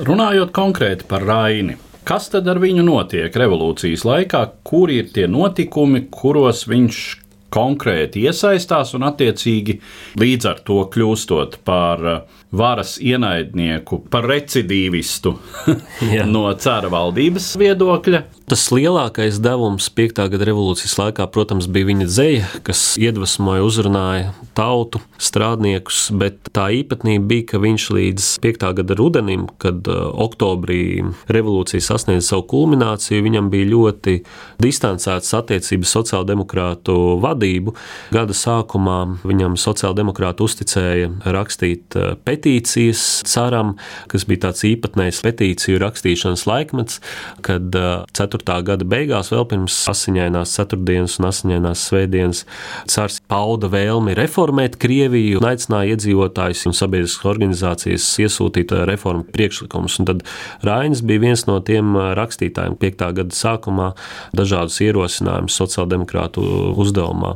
Runājot 0.00 0.50
konkrēti 0.56 1.04
par 1.04 1.26
Raini, 1.28 1.76
kas 2.08 2.30
tad 2.32 2.48
ar 2.48 2.58
viņu 2.58 2.82
notiek 2.86 3.34
revolūcijas 3.36 4.06
laikā, 4.08 4.46
kuri 4.64 5.02
ir 5.02 5.12
tie 5.12 5.28
notikumi, 5.28 6.06
kuros 6.08 6.64
viņš 6.66 7.19
konkrēti 7.52 8.24
iesaistās 8.28 8.94
un, 8.98 9.06
attiecīgi, 9.10 9.78
līdz 10.20 10.50
ar 10.50 10.62
to 10.66 10.82
kļūstot 10.92 11.60
par 11.66 12.06
uh, 12.06 12.39
varas 12.50 12.96
ienaidnieku, 12.98 14.00
par 14.10 14.26
recidīvistu 14.26 15.36
no 16.34 16.48
cara 16.58 16.90
valdības 16.90 17.52
viedokļa. 17.60 18.24
Tas 18.50 18.64
lielākais 18.74 19.36
devums 19.38 19.86
5. 19.94 20.16
gada 20.32 20.46
revolūcijas 20.48 20.96
laikā, 20.98 21.28
protams, 21.30 21.68
bija 21.70 21.86
viņa 21.86 22.06
dzeja, 22.10 22.48
kas 22.66 22.80
iedvesmoja, 22.98 23.62
uzrunāja 23.62 24.32
tautu, 24.58 24.98
strādniekus, 25.22 26.08
bet 26.18 26.50
tā 26.50 26.64
īpatnība 26.80 27.28
bija, 27.30 27.44
ka 27.52 27.60
viņš 27.62 27.84
līdz 27.94 28.30
5. 28.42 28.66
gada 28.80 28.96
rudenim, 28.98 29.46
kad 29.62 29.86
uh, 29.86 30.08
oktobrī 30.24 31.04
revolūcija 31.30 31.84
sasniedza 31.86 32.32
savu 32.32 32.48
kulmināciju, 32.50 33.22
viņam 33.28 33.52
bija 33.52 33.70
ļoti 33.70 34.16
distancēts 34.58 35.30
attiecības 35.38 35.94
sociāldemokrātu 36.00 36.96
vadību. 37.22 37.76
Gada 38.10 38.34
sākumā 38.34 38.98
viņam 39.22 39.54
sociāldemokrāti 39.62 40.48
uzticēja 40.48 41.12
rakstīt 41.30 41.94
uh, 41.94 42.16
petīcijas 42.40 43.22
caram, 43.28 43.76
kas 44.10 44.24
bija 44.28 44.48
tāds 44.48 44.64
īpatnējs 44.64 45.20
petīciju 45.26 45.80
rakstīšanas 45.84 46.46
laikmets, 46.48 47.00
kad 47.44 47.68
4. 47.70 48.00
Uh, 48.00 48.40
4. 48.40 48.62
gada 48.64 48.86
beigās, 48.88 49.30
vēl 49.32 49.44
pirms 49.50 49.76
asiņainās 49.90 50.54
ceturtdienas 50.56 51.18
un 51.20 51.28
asiņainās 51.28 51.82
svētdienas, 51.90 52.42
cars 52.90 53.20
pauda 53.30 53.70
vēlmi 53.72 54.14
reformēt 54.18 54.78
Krieviju 54.80 55.40
un 55.40 55.48
aicināja 55.50 55.94
iedzīvotājus 55.94 56.66
un 56.70 56.76
sabiedriskas 56.76 57.28
organizācijas 57.30 58.06
iesūtīt 58.24 58.72
reformu 58.88 59.26
priekšlikumus. 59.34 59.98
Un 60.00 60.08
tad 60.10 60.24
Rainis 60.66 61.02
bija 61.06 61.24
viens 61.24 61.44
no 61.48 61.58
tiem 61.64 61.92
rakstītājiem 62.18 62.78
5. 62.80 63.06
gada 63.20 63.36
sākumā 63.36 63.90
dažādus 64.36 64.80
ierosinājumus 64.86 65.58
sociāldemokrātu 65.60 66.44
uzdevumā. 66.80 67.34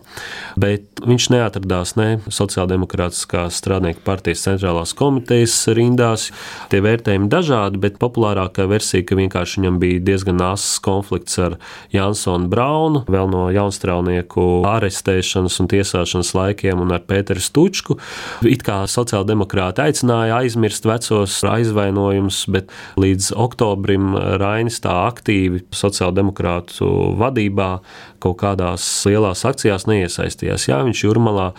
Bet 0.60 1.04
viņš 1.04 1.30
neatradās 1.34 1.96
ne 2.00 2.08
sociāldemokrātiskās 2.32 3.60
strādnieku 3.60 4.04
partijas 4.06 4.46
centrālās 4.46 4.93
komitejas 4.98 5.56
rindās. 5.76 6.28
Tie 6.72 6.80
vērtējumi 6.84 7.28
dažādi, 7.32 7.80
bet 7.82 7.98
populārākā 8.02 8.66
versija, 8.70 9.04
ka 9.06 9.18
vienkārši 9.18 9.60
viņam 9.60 9.78
bija 9.82 10.02
diezgan 10.10 10.42
asas 10.44 10.78
konflikts 10.84 11.38
ar 11.42 11.58
Jansonu 11.94 12.48
Braunu, 12.52 13.04
vēl 13.10 13.30
no 13.32 13.46
jaunstrāvnieku 13.54 14.46
arestēšanas 14.68 15.58
un 15.62 15.70
tiesāšanas 15.72 16.34
laikiem, 16.36 16.82
un 16.84 16.94
ar 16.96 17.04
Pēteru 17.08 17.42
Stučku. 17.42 17.98
It 18.48 18.64
kā 18.66 18.82
sociāldemokrāti 18.90 19.84
aicināja 19.84 20.40
aizmirst 20.42 20.88
vecos 20.88 21.40
aizvainojumus, 21.48 22.44
bet 22.54 22.72
līdz 23.00 23.32
oktobrim 23.44 24.14
Rainis 24.40 24.80
tā 24.84 24.94
aktīvi 25.08 25.64
sociāldemokrātu 25.74 26.90
vadībā 27.20 27.70
kaut 28.24 28.38
kādās 28.40 28.86
lielās 29.08 29.44
akcijās 29.48 29.88
neiesaistījās. 29.90 30.68
Jā, 30.70 30.80
viņš 30.86 31.04
jūrmalā 31.06 31.50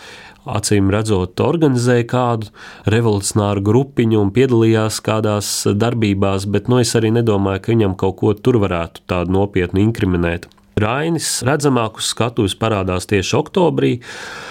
acīm 0.46 0.90
redzot, 0.94 1.40
organizēja 1.42 2.06
kādu 2.10 2.50
revolucionāru 2.92 3.64
grupiņu 3.66 4.20
un 4.22 4.32
piedalījās 4.36 5.00
kādās 5.04 5.52
darbībās, 5.74 6.48
bet 6.50 6.70
nu, 6.72 6.80
es 6.82 6.94
arī 6.98 7.12
nedomāju, 7.18 7.64
ka 7.64 7.74
viņam 7.74 7.96
kaut 8.00 8.20
ko 8.22 8.34
tur 8.34 8.60
varētu 8.62 9.06
tādu 9.10 9.36
nopietnu 9.40 9.82
inkriminēt. 9.82 10.48
Rainis 10.76 11.38
redzamāk 11.40 12.02
uz 12.02 12.10
skatuves 12.12 12.52
parādās 12.60 13.08
tieši 13.08 13.32
oktobrī, 13.38 13.94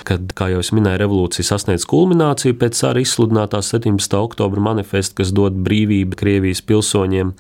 kad, 0.10 0.32
kā 0.34 0.48
jau 0.50 0.64
es 0.64 0.72
minēju, 0.74 0.98
revolūcija 1.04 1.46
sasniedz 1.52 1.86
kulmināciju 1.86 2.58
pēc 2.58 2.82
arī 2.90 3.04
izsludinātā 3.06 3.60
17. 3.62 4.18
oktobra 4.18 4.64
manifesta, 4.72 5.20
kas 5.20 5.30
dod 5.38 5.62
brīvību 5.68 6.18
Krievijas 6.18 6.64
pilsoņiem. 6.66 7.36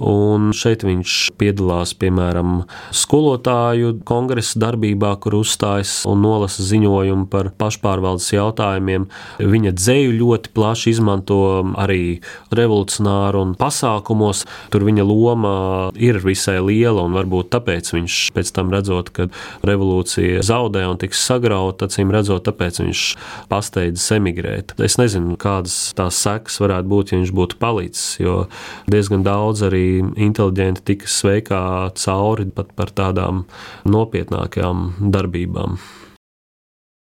Un 0.00 0.54
šeit 0.56 0.80
viņš 0.86 1.14
piedalās 1.36 1.92
piemēram 2.00 2.62
skolotāju 2.96 3.98
kongresa 4.08 4.62
darbībā, 4.62 5.10
kur 5.20 5.36
uzstājas 5.42 6.06
un 6.08 6.24
nolasa 6.24 6.64
ziņojumu 6.64 7.28
par 7.28 7.50
pašpārvaldes 7.60 8.30
jautājumiem. 8.32 9.04
Viņa 9.36 9.74
dzēju 9.76 10.16
ļoti 10.16 10.54
plaši 10.56 10.94
izmanto 10.94 11.42
arī 11.76 12.22
revolucionāru 12.56 13.44
un 13.44 13.52
pasākumos. 13.60 14.46
Tur 14.72 14.88
viņa 14.88 15.04
loma 15.04 15.52
ir 16.00 16.22
visai 16.24 16.56
liela, 16.64 17.04
un 17.04 17.20
varbūt 17.20 17.52
tāpēc 17.52 17.92
viņš 17.98 18.29
pēc 18.34 18.52
tam 18.56 18.72
redzot, 18.74 19.10
ka 19.14 19.28
revolūcija 19.66 20.44
zaudē 20.46 20.86
un 20.90 21.00
tiks 21.00 21.22
sagrauta, 21.26 21.88
acīm 21.90 22.12
redzot, 22.14 22.44
tāpēc 22.48 22.82
viņš 22.82 23.04
pasteidzas 23.50 24.08
emigrēt. 24.16 24.74
Es 24.82 24.98
nezinu, 25.00 25.36
kādas 25.40 25.78
tās 25.98 26.18
sekas 26.22 26.60
varētu 26.62 26.90
būt, 26.90 27.12
ja 27.12 27.20
viņš 27.20 27.34
būtu 27.36 27.60
palicis, 27.62 28.04
jo 28.22 28.36
diezgan 28.90 29.24
daudz 29.26 29.64
arī 29.68 29.86
inteliģenti 30.00 30.86
tika 30.92 31.10
sveikā 31.10 31.62
cauri 32.00 32.50
pat 32.54 32.74
par 32.78 32.94
tādām 32.96 33.44
nopietnākām 33.88 34.94
darbībām. 35.12 35.80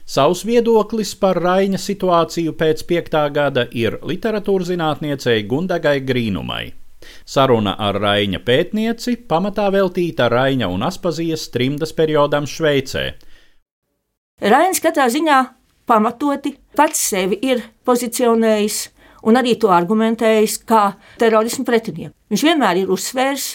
Savs 0.06 0.44
viedoklis 0.46 1.16
par 1.18 1.40
Raina 1.42 1.80
situāciju 1.82 2.54
pēc 2.60 2.84
piektā 2.86 3.24
gada 3.34 3.66
ir 3.74 3.98
literatūras 4.06 4.70
zinātniecei 4.70 5.48
Gundagai 5.50 5.98
Grīnumai. 6.06 6.85
Saruna 7.26 7.76
ar 7.80 8.00
Raina 8.02 8.42
pētnieci 8.44 9.18
pamatā 9.30 9.68
veltīta 9.74 10.30
Raina 10.32 10.70
un 10.72 10.86
Aspazijas 10.88 11.48
trimdas 11.54 11.94
periodam 11.96 12.48
Šveicē. 12.50 13.06
Rains 14.42 14.82
katrā 14.84 15.08
ziņā 15.12 15.40
pamatoti 15.88 16.56
pats 16.76 17.02
sevi 17.12 17.40
ir 17.46 17.64
pozicionējis 17.88 18.80
un 19.26 19.40
arī 19.40 19.56
to 19.60 19.72
argumentējis 19.74 20.60
kā 20.68 20.86
terorismu 21.22 21.66
pretinieku. 21.68 22.14
Viņš 22.32 22.46
vienmēr 22.46 22.84
ir 22.84 22.92
uzsvērs, 22.94 23.48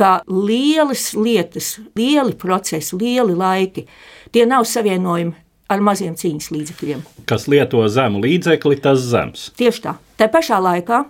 ka 0.00 0.20
lielas 0.30 1.10
lietas, 1.16 1.74
lieli 1.98 2.36
procesi, 2.40 2.96
lieli 2.96 3.36
laiki, 3.36 3.84
tie 4.32 4.46
nav 4.48 4.64
savienojumi 4.68 5.34
ar 5.70 5.82
maziem 5.84 6.16
cīņas 6.18 6.50
līdzekļiem. 6.54 7.02
Kas 7.28 7.46
lieto 7.50 7.82
zemu 7.88 8.22
līdzekli, 8.24 8.80
tas 8.82 9.02
zems. 9.10 9.50
Tieši 9.60 9.84
tā. 9.84 9.96
Tā 10.18 10.30
pašā 10.32 10.58
laikā 10.62 11.04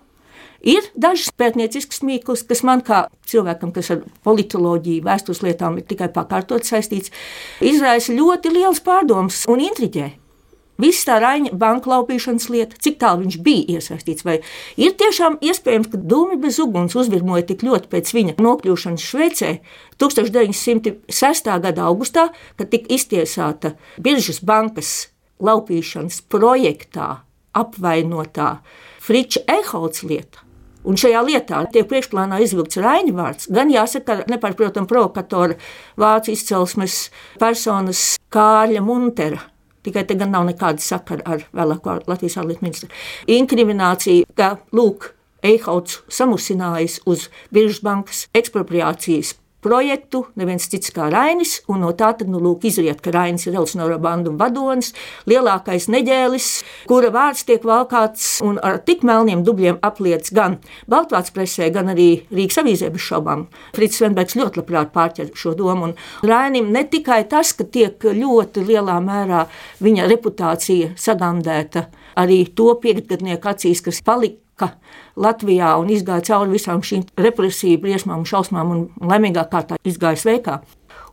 ir 0.62 0.87
dažas 0.95 1.33
pētnieciskas 1.37 2.02
mīklas, 2.07 2.45
kas 2.47 2.64
man 2.67 2.85
kā 2.87 3.05
cilvēkam, 3.31 3.73
kas 3.75 3.93
ar 3.95 4.02
politoloģiju, 4.26 5.05
vēstures 5.07 5.45
lietām 5.47 5.79
ir 5.81 5.87
tikai 5.88 6.11
pakārtot 6.14 6.67
saistīts, 6.67 7.12
izraisa 7.61 8.17
ļoti 8.17 8.52
liels 8.55 8.83
pārdomas 8.85 9.45
un 9.50 9.62
intriģē. 9.69 10.11
Viss 10.81 11.05
tā 11.05 11.19
Raņa 11.21 11.52
banka 11.61 11.90
laupīšanas 11.93 12.47
lieta, 12.52 12.79
cik 12.81 12.97
tālu 13.02 13.26
viņš 13.26 13.37
bija 13.45 13.76
iesaistīts, 13.76 14.25
vai 14.25 14.38
ir 14.81 14.95
tiešām 14.97 15.37
iespējams, 15.45 15.90
ka 15.93 16.00
dūmi 16.00 16.38
bez 16.40 16.57
uguns 16.62 16.97
uzvirmoja 16.97 17.45
tik 17.50 17.64
ļoti 17.67 17.90
pēc 17.93 18.12
viņa 18.17 18.37
nokļūšanas 18.40 19.05
Šveicē 19.11 19.50
1906. 20.00 21.50
gada 21.67 21.88
augustā, 21.90 22.31
kad 22.57 22.73
tika 22.73 22.95
iztiesāta 22.97 23.75
Biržas 24.00 24.40
bankas 24.40 25.11
laupīšanas 25.45 26.23
projektā 26.33 27.11
apvainotā 27.52 28.61
Friča 29.00 29.45
Eholts 29.50 30.07
lieta. 30.07 30.50
Un 30.89 30.97
šajā 30.97 31.21
lietā 31.27 31.61
tiek 31.73 31.89
priekšplānā 31.91 32.41
izvilkts 32.45 32.81
Raņa 32.81 33.15
vārds. 33.17 33.49
Gan 33.53 33.73
jāsaka, 33.73 34.23
nepārprotam 34.33 34.89
provokatora 34.89 35.59
vācu 36.01 36.33
izcelsmes 36.33 37.07
personas 37.41 38.15
Kārļa 38.33 38.85
Muntera 38.85 39.43
Tikai 39.83 40.05
te 40.05 40.17
gan 40.21 40.29
nav 40.35 40.45
nekāda 40.45 40.83
sakara 40.85 41.25
ar 41.25 41.47
vēlāko 41.57 42.03
Latvijas 42.11 42.37
ārlietu 42.43 42.67
ministru. 42.67 42.91
Inkriminācija, 43.33 44.29
ka 44.37 44.59
lūk, 44.77 45.15
Eihauts 45.41 46.03
samusinājis 46.13 46.99
uz 47.09 47.31
Biržas 47.49 47.81
bankas 47.81 48.27
ekspropriācijas 48.37 49.39
projektu, 49.64 50.25
neviens 50.40 50.67
cits 50.71 50.93
kā 50.95 51.09
Rainis, 51.12 51.59
un 51.71 51.85
no 51.85 51.93
tā 51.97 52.12
tad, 52.17 52.29
nu, 52.31 52.40
lūk, 52.43 52.64
izriet, 52.69 53.00
ka 53.05 53.12
Rainis 53.14 53.47
ir 53.47 53.55
revolucionāro 53.55 53.99
bandu 54.02 54.33
vadonis, 54.40 54.93
lielākais 55.31 55.88
neģēlis, 55.93 56.49
kura 56.90 57.12
vārds 57.14 57.45
tiek 57.49 57.64
valkāts 57.67 58.40
un 58.47 58.59
ar 58.64 58.81
tik 58.87 59.05
melniem 59.07 59.45
dubļiem 59.47 59.81
apliec 59.87 60.33
gan 60.37 60.59
Baltvāts 60.90 61.35
presē, 61.35 61.71
gan 61.75 61.93
arī 61.93 62.09
Rīgas 62.33 62.61
avīzē 62.62 62.90
bez 62.95 63.07
šaubām. 63.07 63.47
Frits 63.76 64.00
Svenbergs 64.00 64.38
ļoti 64.40 64.62
labprāt 64.62 64.93
pārķer 64.97 65.33
šo 65.37 65.55
domu, 65.59 65.90
un 65.90 66.29
Rainim 66.29 66.73
ne 66.73 66.85
tikai 66.88 67.23
tas, 67.31 67.52
ka 67.57 67.64
tiek 67.64 68.00
ļoti 68.00 68.64
lielā 68.67 68.99
mērā 69.05 69.47
viņa 69.85 70.09
reputācija 70.11 70.95
sagandēta 71.00 71.88
arī 72.21 72.45
to 72.57 72.73
piektgadnieku 72.83 73.52
acīs, 73.52 73.83
kas 73.85 74.02
palika 74.05 74.38
ka 74.61 74.75
Latvijā 75.21 75.73
un 75.81 75.90
izgāja 75.93 76.26
cauri 76.31 76.55
visām 76.55 76.85
šīm 76.85 77.07
represiju 77.21 77.81
briesmām 77.83 78.26
šausmām 78.29 78.75
un 78.75 78.85
laimīgā 79.11 79.47
kārtā 79.50 79.81
izgāja 79.88 80.21
sveikā. 80.21 80.61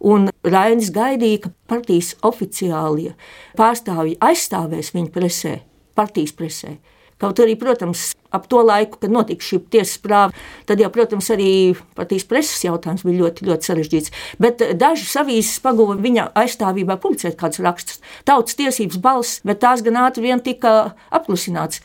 Un 0.06 0.30
Rainis 0.46 0.92
gaidīja, 0.94 1.48
ka 1.48 1.54
partijas 1.72 2.14
oficiālie 2.26 3.16
pārstāvji 3.58 4.20
aizstāvēs 4.22 4.94
viņu 4.94 5.10
presē, 5.16 5.56
partijas 5.98 6.36
presē. 6.38 6.78
Kaut 7.18 7.40
arī, 7.42 7.56
protams, 7.58 8.12
ap 8.30 8.46
to 8.46 8.60
laiku, 8.62 9.00
kad 9.02 9.10
notika 9.10 9.42
šī 9.42 9.58
tiesas 9.74 9.98
prāva, 10.04 10.36
tad 10.70 10.82
jau, 10.84 10.90
protams, 10.94 11.32
arī 11.34 11.50
partijas 11.98 12.28
preses 12.30 12.62
jautājums 12.62 13.02
bija 13.08 13.24
ļoti, 13.24 13.48
ļoti 13.48 13.70
sarežģīts. 13.72 14.14
Bet 14.44 14.62
dažas 14.78 15.16
avīzes 15.24 15.58
paguva 15.64 15.98
viņa 15.98 16.28
aizstāvībā 16.38 17.00
publicēt 17.02 17.40
kādus 17.40 17.64
rakstus. 17.66 18.04
Tautas 18.28 18.60
tiesības 18.60 19.02
balss, 19.02 19.42
bet 19.48 19.64
tās 19.66 19.82
gan 19.86 19.98
ātri 20.04 20.28
vien 20.28 20.44
tika 20.46 20.76
apklusināts. 21.10 21.82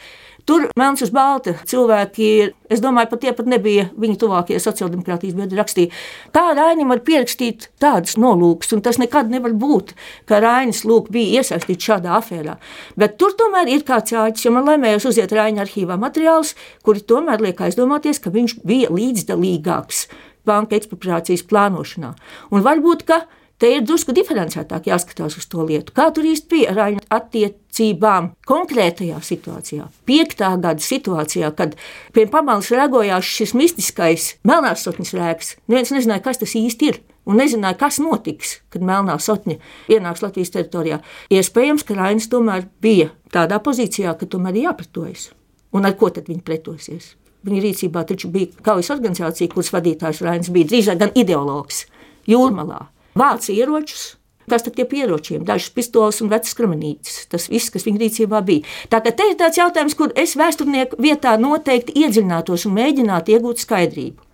Tur 0.49 0.65
melns 0.79 1.05
uz 1.05 1.13
balta 1.15 1.55
cilvēki, 1.71 2.29
es 2.73 2.81
domāju, 2.83 3.13
pat 3.13 3.21
tie 3.23 3.33
pat 3.37 3.47
nebija 3.51 3.85
viņa 3.95 4.17
tuvākie 4.19 4.59
sociāldemokrātijas 4.63 5.37
biedri 5.39 5.59
rakstīja. 5.61 5.93
Kā 6.35 6.43
Rainim 6.59 6.91
var 6.91 7.03
pierakstīt 7.07 7.69
tādus 7.83 8.17
nolūkus, 8.19 8.73
un 8.75 8.83
tas 8.83 8.99
nekad 8.99 9.31
nevar 9.31 9.55
būt, 9.55 9.93
ka 10.27 10.41
Rainis 10.43 10.83
lūk 10.89 11.13
bija 11.15 11.43
iesaistīts 11.43 11.87
šādā 11.87 12.17
afērā. 12.19 12.57
Bet 12.99 13.15
tur 13.23 13.37
tomēr 13.39 13.71
ir 13.71 13.87
kāds 13.87 14.17
āķis, 14.19 14.49
jo 14.49 14.55
man 14.57 14.67
laimējās 14.67 15.07
uziet 15.13 15.35
Raina 15.37 15.63
arhīvā 15.63 15.99
materiālus, 16.01 16.57
kuri 16.83 17.05
tomēr 17.07 17.45
liek 17.47 17.63
aizdomāties, 17.63 18.19
ka 18.23 18.35
viņš 18.35 18.59
bija 18.67 18.91
līdzdalīgāks 18.91 20.09
banka 20.49 20.75
ekspropriācijas 20.75 21.47
plānošanā. 21.47 22.17
Un 22.51 22.67
varbūt, 22.67 23.07
ka 23.07 23.23
Te 23.63 23.69
ir 23.71 23.85
drusku 23.87 24.11
diferencētāk 24.11 24.89
jāskatās 24.91 25.37
uz 25.39 25.45
to 25.47 25.63
lietu. 25.63 25.93
Kā 25.95 26.09
tur 26.11 26.27
īsti 26.27 26.49
bija 26.51 26.71
ar 26.73 26.79
Raina 26.81 27.03
attiecībām 27.15 28.33
konkrētajā 28.51 29.21
situācijā, 29.23 29.85
piektā 30.09 30.49
gada 30.65 30.83
situācijā, 30.83 31.53
kad 31.55 31.77
pie 32.11 32.25
pamalas 32.27 32.73
ragojās 32.75 33.29
šis 33.37 33.53
mistiskais 33.55 34.25
melnās 34.43 34.83
sotnes 34.83 35.15
rēks. 35.15 35.53
Neviens 35.71 35.93
nezināja, 35.95 36.25
kas 36.25 36.43
tas 36.43 36.57
īsti 36.59 36.89
ir. 36.91 36.99
Un 37.23 37.39
nezināja, 37.39 37.79
kas 37.79 38.01
notiks, 38.03 38.57
kad 38.75 38.83
melnā 38.83 39.15
sotņa 39.23 39.61
ienāks 39.95 40.25
Latvijas 40.25 40.51
teritorijā. 40.57 40.99
Iespējams, 41.31 41.85
ka 41.87 41.95
Rainis 42.01 42.27
tomēr 42.33 42.67
bija 42.83 43.13
tādā 43.31 43.61
pozīcijā, 43.63 44.17
ka 44.19 44.27
tomēr 44.27 44.59
ir 44.59 44.67
jāpretojas. 44.73 45.29
Un 45.71 45.87
ar 45.87 45.95
ko 46.01 46.11
tad 46.11 46.27
viņi 46.33 46.43
pretosies? 46.43 47.13
Viņa 47.47 47.63
rīcībā 47.63 48.03
taču 48.11 48.33
bija 48.35 48.51
kaujas 48.67 48.91
organizācija, 48.91 49.55
kuras 49.55 49.71
vadītājs 49.71 50.25
Rainis 50.27 50.51
bija 50.51 50.73
drīzāk 50.75 50.99
gan 50.99 51.15
ideologs 51.15 51.85
jūrmalā 52.27 52.89
vāc 53.19 53.49
ieročus. 53.53 54.17
Tad 54.51 54.79
ir 54.79 54.91
ieročiem? 54.91 55.45
Dažas 55.47 55.71
pistoles 55.71 56.19
un 56.21 56.29
vecas 56.33 56.57
kramenītes. 56.59 57.23
Tas 57.31 57.47
viss, 57.49 57.71
kas 57.73 57.87
viņa 57.87 58.03
rīcībā 58.03 58.43
bija. 58.45 58.67
Tātad 58.91 59.17
te 59.17 59.29
ir 59.31 59.39
tāds 59.39 59.61
jautājums, 59.61 59.95
kur 59.97 60.13
es 60.19 60.35
vēsturnieku 60.37 60.99
vietā 61.01 61.37
noteikti 61.41 61.95
iedziļinātos 62.03 62.67
un 62.67 62.77
mēģinātu 62.77 63.37
iegūt 63.37 63.63
skaidrību. 63.63 64.33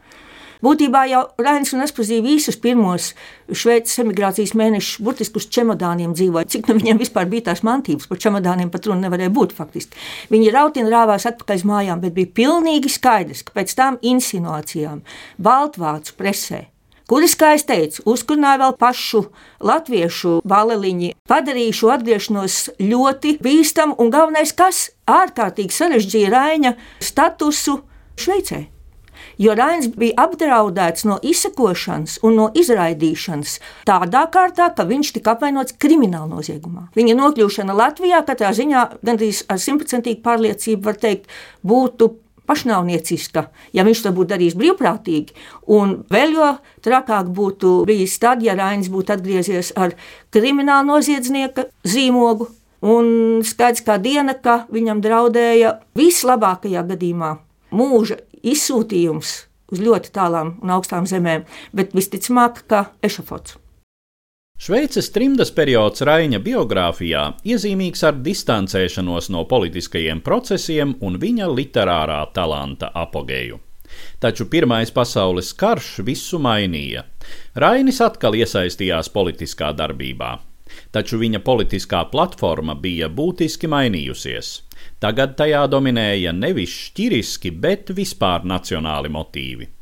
Būtībā 0.64 1.05
jau 1.07 1.21
Rainis 1.38 1.71
un 1.77 1.85
Espozīja 1.85 2.25
visus 2.25 2.57
pirmos 2.59 3.12
Šveices 3.47 4.01
emigrācijas 4.03 4.57
mēnešus 4.59 5.05
burtiski 5.07 5.38
uz 5.38 5.47
čemodāniem 5.55 6.17
dzīvoja. 6.19 6.49
Cik 6.51 6.67
nu 6.67 6.75
viņiem 6.81 6.99
vispār 6.99 7.29
bija 7.31 7.51
tās 7.51 7.62
mantības, 7.67 8.09
par 8.11 8.19
čemodāniem 8.25 8.73
pat 8.73 8.88
runa 8.91 9.07
nevarēja 9.07 9.31
būt 9.37 9.55
faktiski. 9.55 9.95
Viņi 10.33 10.51
rautina 10.57 10.91
rāvās 10.97 11.29
atpakaļ 11.31 11.62
uz 11.62 11.69
mājām, 11.69 12.03
bet 12.03 12.17
bija 12.17 12.33
pilnīgi 12.41 12.91
skaidrs, 12.91 13.45
ka 13.47 13.55
pēc 13.61 13.77
tām 13.79 14.01
insinuācijām 14.03 15.05
Baltvācu 15.38 16.19
presē 16.19 16.64
kuras, 17.09 17.35
kā 17.38 17.55
es 17.57 17.66
teicu, 17.68 18.05
uzkurināja 18.12 18.62
vēl 18.64 18.79
pašu 18.81 19.25
latviešu 19.64 20.38
baleliņu, 20.49 21.14
padarīja 21.29 21.77
šo 21.81 21.92
atgriešanos 21.97 22.62
ļoti 22.81 23.38
bīstamu 23.44 23.99
un 23.99 24.12
galvenais, 24.14 24.55
kas 24.57 24.88
ārkārtīgi 25.09 25.75
sarežģīja 25.75 26.35
Raina 26.35 26.75
statusu 27.01 27.81
Šveicē. 28.18 28.66
Jo 29.38 29.55
Rains 29.55 29.87
bija 29.94 30.16
apdraudēts 30.25 31.05
no 31.07 31.18
izsakošanas 31.23 32.18
un 32.27 32.38
no 32.38 32.47
izraidīšanas 32.59 33.59
tādā 33.87 34.25
kārtā, 34.35 34.68
ka 34.75 34.87
viņš 34.88 35.12
tika 35.14 35.37
apvainots 35.37 35.77
krimināla 35.79 36.27
noziegumā. 36.33 36.88
Viņa 36.99 37.14
nokļūšana 37.18 37.77
Latvijā 37.79 38.25
katrā 38.27 38.51
ziņā 38.59 38.85
gandrīz 39.07 39.44
ar 39.51 39.62
simtprocentīgu 39.62 40.25
pārliecību 40.27 40.90
var 40.90 40.99
teikt, 40.99 41.31
būtu 41.62 42.16
pašnāvnieciska, 42.48 43.44
ja 43.76 43.84
viņš 43.87 44.02
to 44.04 44.12
būtu 44.16 44.32
darījis 44.32 44.56
brīvprātīgi. 44.58 45.37
Un 45.74 45.98
vēl 46.11 46.37
jo 46.37 46.52
trakāk 46.84 47.28
būtu 47.34 47.82
bijis 47.88 48.16
tad, 48.22 48.42
ja 48.44 48.56
Rainis 48.58 48.90
būtu 48.92 49.14
atgriezies 49.16 49.74
ar 49.76 49.94
krimināla 50.34 50.87
noziedznieka 50.88 51.68
zīmogu. 51.84 52.48
Un 52.88 53.40
skaidrs 53.42 53.82
kā 53.82 53.96
diena, 53.98 54.37
ka 54.38 54.62
viņam 54.70 55.02
draudēja 55.02 55.78
vislabākajā 55.98 56.84
gadījumā 56.92 57.32
mūža 57.74 58.20
izsūtījums 58.46 59.32
uz 59.74 59.80
ļoti 59.82 60.12
tālām 60.14 60.56
un 60.62 60.76
augstām 60.78 61.08
zemēm, 61.11 61.44
bet 61.74 61.96
visticamāk, 61.96 62.62
ka 62.70 62.87
ešafots. 63.04 63.58
Šveices 64.59 65.12
trimdas 65.14 65.53
periods 65.55 66.03
Raina 66.03 66.40
biogrāfijā 66.42 67.21
iezīmīgs 67.47 68.01
ar 68.09 68.16
distancēšanos 68.27 69.29
no 69.31 69.44
politiskajiem 69.47 70.18
procesiem 70.27 70.97
un 70.99 71.21
viņa 71.23 71.47
literārā 71.53 72.18
talanta 72.35 72.88
apogēju. 72.90 73.61
Taču 74.18 74.49
Pirmais 74.51 74.90
pasaules 74.90 75.53
karš 75.62 75.92
visu 76.11 76.42
mainīja. 76.42 77.05
Rainis 77.55 78.03
atkal 78.03 78.35
iesaistījās 78.35 79.12
politiskā 79.14 79.71
darbībā, 79.79 80.35
taču 80.90 81.23
viņa 81.23 81.38
politiskā 81.47 82.03
platforma 82.11 82.75
bija 82.75 83.07
būtiski 83.07 83.71
mainījusies. 83.71 84.53
Tagad 84.99 85.38
tajā 85.38 85.68
dominēja 85.71 86.35
nevis 86.35 86.75
šķiriski, 86.90 87.55
bet 87.55 87.94
vispār 87.94 88.42
nacionāli 88.42 89.14
motīvi. 89.14 89.75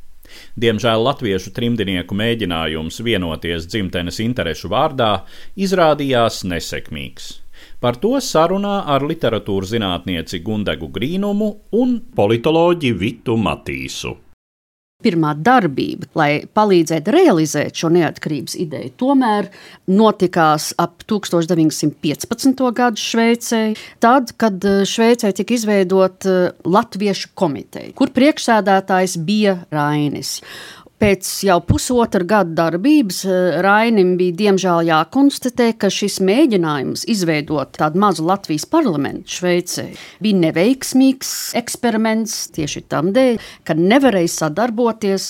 Diemžēl 0.59 1.03
latviešu 1.07 1.53
trimdnieku 1.55 2.17
mēģinājums 2.17 3.01
vienoties 3.05 3.67
dzimtenes 3.71 4.21
interešu 4.23 4.71
vārdā 4.73 5.11
izrādījās 5.55 6.43
nesekmīgs. 6.49 7.33
Par 7.81 7.97
to 8.01 8.17
sarunā 8.21 8.79
ar 8.89 9.05
literatūras 9.05 9.73
zinātnieci 9.75 10.41
Gundegu 10.45 10.89
Grīnumu 10.93 11.49
un 11.77 11.99
politoloģi 12.17 12.93
Vitu 12.97 13.37
Matīsu. 13.37 14.15
Pirmā 15.05 15.35
darbība, 15.37 16.07
lai 16.17 16.29
palīdzētu 16.57 17.11
realizēt 17.13 17.77
šo 17.77 17.91
neatkarības 17.93 18.55
ideju, 18.57 18.95
tomēr 18.97 19.45
notikās 19.93 20.71
ap 20.81 21.03
1915. 21.05 22.63
gadu 22.79 22.97
Šveicē, 22.97 23.59
tad, 24.01 24.33
kad 24.41 24.65
eh, 24.65 24.79
Šveicē 24.89 25.29
tika 25.37 25.53
izveidota 25.53 26.33
eh, 26.33 26.65
Latviešu 26.65 27.29
komiteja, 27.37 27.93
kur 27.93 28.09
priekšsēdētājs 28.15 29.19
bija 29.27 29.59
Rainis. 29.69 30.39
Pēc 30.97 31.27
jau 31.45 31.59
pusotra 31.61 32.25
gada 32.25 32.55
darbības 32.57 33.19
eh, 33.29 33.57
Rainim 33.61 34.15
bija 34.17 34.33
diemžēl 34.39 34.87
jākonstatē, 34.87 35.67
ka 35.77 35.91
šis 35.93 36.15
mēģinājums 36.25 37.03
izveidot 37.13 37.75
tādu 37.77 38.01
mazu 38.01 38.25
Latvijas 38.25 38.65
parlamentu 38.65 39.35
Šveicē 39.35 39.85
bija 40.25 40.39
neveiksmīgs 40.41 41.33
eksperiments 41.59 42.33
tieši 42.55 42.81
tam 42.89 43.11
dēļ, 43.13 43.37
ka 43.61 43.75
nevarēja 43.77 44.31
sadarboties 44.39 45.27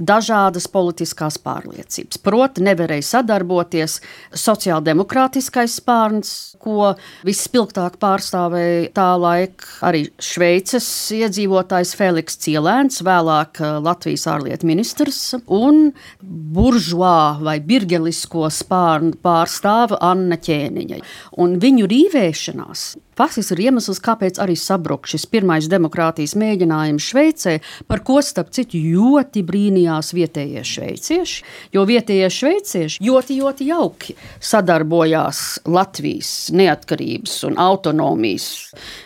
dažādas 0.00 0.70
politiskās 0.72 1.36
pārliecības. 1.44 2.22
Proti, 2.24 2.64
nevarēja 2.64 3.10
sadarboties 3.10 3.98
sociāldemokrātiskais 4.32 5.76
spārns, 5.82 6.32
ko 6.64 6.94
vispilgtāk 7.28 8.00
pārstāvēja 8.00 8.88
tā 8.96 9.10
laika 9.20 9.68
arī 9.90 10.06
Šveices 10.16 10.88
iedzīvotājs 11.20 11.92
Feliks 12.00 12.40
Cielēns, 12.40 13.04
vēlāk 13.04 13.60
eh, 13.60 13.76
Latvijas 13.84 14.24
ārlietu 14.32 14.72
ministrs 14.72 15.09
Hitlers 15.10 15.34
un 15.46 15.92
buržuā 16.22 17.40
vai 17.42 17.58
birgelisko 17.60 18.48
spārnu 18.50 19.18
pārstāve 19.22 19.98
Anna 20.00 20.38
Ķēniņa. 20.38 21.02
Un 21.38 21.58
viņu 21.60 21.88
rīvēšanās 21.90 22.96
faktiski 23.20 23.52
ir 23.52 23.60
iemesls, 23.66 24.00
kāpēc 24.00 24.38
arī 24.40 24.54
sabruk 24.56 25.08
šis 25.10 25.26
pirmais 25.28 25.66
demokrātijas 25.68 26.32
mēģinājums 26.40 27.08
Šveicē, 27.10 27.58
par 27.90 28.00
ko 28.06 28.20
starp 28.24 28.52
citu 28.56 28.80
ļoti 28.80 29.42
brīnījās 29.44 30.14
vietējie 30.16 30.62
šveicieši. 30.64 31.44
Jo 31.74 31.84
vietējie 31.88 32.30
šveicieši 32.32 33.04
ļoti, 33.04 33.36
ļoti 33.42 33.68
jauki 33.68 34.16
sadarbojās 34.40 35.42
Latvijas 35.68 36.32
neatkarības 36.56 37.36
un 37.50 37.60
autonomijas 37.60 38.48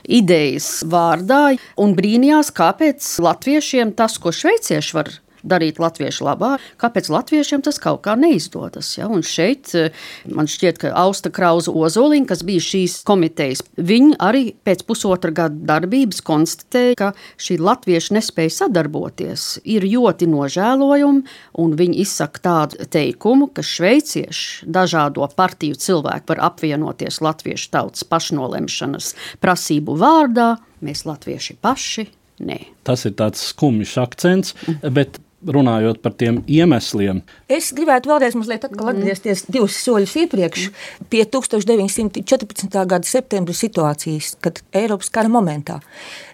idejas 0.06 0.70
vārdā 0.86 1.56
un 1.82 1.98
brīnījās, 1.98 2.54
kāpēc 2.54 3.10
latviešiem 3.24 3.96
tas, 3.98 4.20
ko 4.22 4.30
šveicieši 4.34 4.94
var 4.94 5.10
darīt 5.44 5.80
latviešu 5.83 6.26
labā, 6.26 6.54
kāpēc 6.80 7.11
latviešiem 7.12 7.64
tas 7.64 7.78
kaut 7.83 8.02
kā 8.07 8.16
neizdodas. 8.18 8.94
Ja? 8.98 9.09
Un 9.12 9.24
šeit 9.26 9.72
eh, 9.78 9.94
man 10.30 10.48
šķiet, 10.50 10.80
ka 10.83 10.92
Austa 11.04 11.33
Krauza 11.35 11.72
Ozoliņa, 11.74 12.28
kas 12.33 12.44
bija 12.46 12.64
šīs 12.64 12.98
komitejas, 13.07 13.62
viņi 13.76 14.18
arī 14.24 14.44
pēc 14.66 14.85
pusotra 14.88 15.33
gada 15.35 15.74
darbības 15.74 16.22
konstatēja, 16.24 16.96
ka 17.00 17.12
šī 17.40 17.59
latvieša 17.62 18.18
nespēja 18.18 18.57
sadarboties 18.61 19.46
ir 19.68 19.87
ļoti 19.88 20.28
nožēlojama, 20.33 21.24
un 21.61 21.76
viņi 21.78 22.00
izsaka 22.04 22.44
tādu 22.44 22.88
teikumu, 22.90 23.50
ka 23.54 23.64
šveicieši 23.64 24.68
dažādo 24.70 25.26
partiju 25.37 25.78
cilvēki 25.80 26.30
var 26.33 26.42
apvienoties 26.50 27.20
latviešu 27.24 27.70
tautas 27.74 28.04
pašnolemšanas 28.09 29.14
prasību 29.42 29.96
vārdā, 30.00 30.54
mēs 30.85 31.07
latvieši 31.09 31.59
paši. 31.62 32.09
Nē. 32.44 32.57
Tas 32.83 33.04
ir 33.07 33.12
tāds 33.14 33.44
skumjš 33.52 33.92
akcents, 34.02 34.57
bet 34.96 35.20
runājot 35.46 36.00
par 36.04 36.14
tiem 36.18 36.40
iemesliem. 36.50 37.22
Es 37.48 37.72
gribētu 37.76 38.11
vēlreiz 38.11 38.37
atgriezties 38.37 39.44
mm. 39.44 39.52
divus 39.54 39.76
soļus 39.85 40.16
iepriekš, 40.24 40.68
pie 41.12 41.24
1914. 41.24 42.68
gada 42.72 43.09
septembra 43.09 43.57
situācijas, 43.57 44.35
kad 44.44 44.62
Eiropas 44.76 45.12
kara 45.14 45.33
momentā 45.33 45.80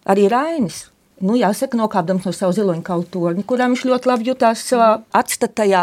arī 0.08 0.28
Rainis. 0.32 0.86
Nu, 1.20 1.34
jāsaka, 1.36 1.76
nokāpdams 1.76 2.24
no 2.24 2.32
sava 2.32 2.54
ziloņa 2.56 2.80
kautorņa, 2.86 3.42
kurā 3.44 3.66
viņš 3.68 3.82
ļoti 3.90 4.08
labi 4.08 4.30
jutās 4.30 4.62
savā 4.64 5.02
atstatajā 5.12 5.82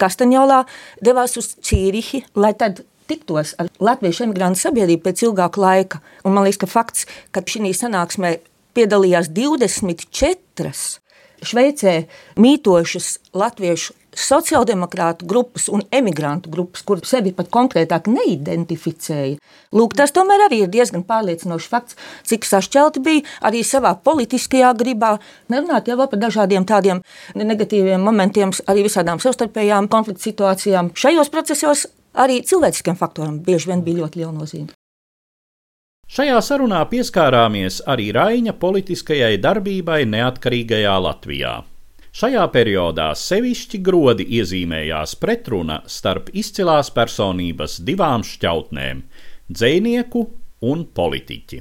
Kastaņolā, 0.00 0.62
devās 1.04 1.36
uz 1.36 1.50
Cīrihi, 1.60 2.22
lai 2.40 2.54
tad 2.56 2.80
tiktos 3.08 3.52
ar 3.60 3.68
latviešu 3.84 4.24
emigrantu 4.24 4.62
sabiedrību 4.62 5.04
pēc 5.04 5.26
ilgāka 5.26 5.60
laika. 5.60 6.00
Un 6.24 6.36
man 6.36 6.48
liekas, 6.48 6.62
ka 6.62 6.70
fakts, 6.72 7.04
ka 7.36 7.44
šī 7.44 7.74
sanāksmē 7.76 8.38
piedalījās 8.76 9.28
24 9.34 11.07
Šveicē 11.44 11.94
mītošas 12.40 13.18
latviešu 13.36 13.94
sociāldemokrātu 14.18 15.26
grupas 15.28 15.68
un 15.70 15.84
emigrantu 15.94 16.50
grupas, 16.50 16.82
kuras 16.82 17.10
sevi 17.12 17.32
pat 17.36 17.50
konkrētāk 17.54 18.08
neidentificēja. 18.10 19.38
Lūk, 19.76 19.94
tas 19.98 20.14
tomēr 20.16 20.46
arī 20.48 20.62
ir 20.64 20.72
diezgan 20.72 21.04
pārliecinošs 21.06 21.68
fakts, 21.70 21.98
cik 22.26 22.48
sašķelti 22.48 23.04
bija 23.04 23.26
arī 23.50 23.62
savā 23.66 23.94
politiskajā 24.04 24.72
gribā. 24.80 25.16
Nerunāt 25.52 25.90
jau 25.90 25.98
par 26.00 26.18
dažādiem 26.18 26.66
tādiem 26.66 27.02
negatīviem 27.36 28.02
momentiem, 28.02 28.54
arī 28.66 28.88
visādām 28.88 29.22
savstarpējām 29.22 29.90
konflikta 29.92 30.30
situācijām. 30.30 30.92
Šajos 30.98 31.30
procesos 31.34 31.86
arī 32.18 32.42
cilvēciskiem 32.42 32.98
faktoriem 32.98 33.40
bieži 33.44 33.70
vien 33.70 33.86
bija 33.86 34.02
ļoti 34.04 34.24
liela 34.24 34.34
nozīme. 34.34 34.74
Šajā 36.08 36.38
sarunā 36.40 36.78
pieskārāmies 36.88 37.82
arī 37.92 38.06
Raina 38.16 38.54
politiskajai 38.56 39.34
darbībai 39.44 40.06
neatkarīgajā 40.08 40.94
Latvijā. 41.04 41.50
Šajā 42.16 42.46
periodā 42.54 43.10
sevišķi 43.12 43.82
grodi 43.84 44.24
iezīmējās 44.38 45.12
pretruna 45.20 45.82
starp 45.84 46.30
izcilās 46.32 46.88
personības 46.96 47.76
divām 47.84 48.24
šķautnēm- 48.24 49.02
dzinieku 49.58 50.24
un 50.72 50.86
politiķi 50.96 51.60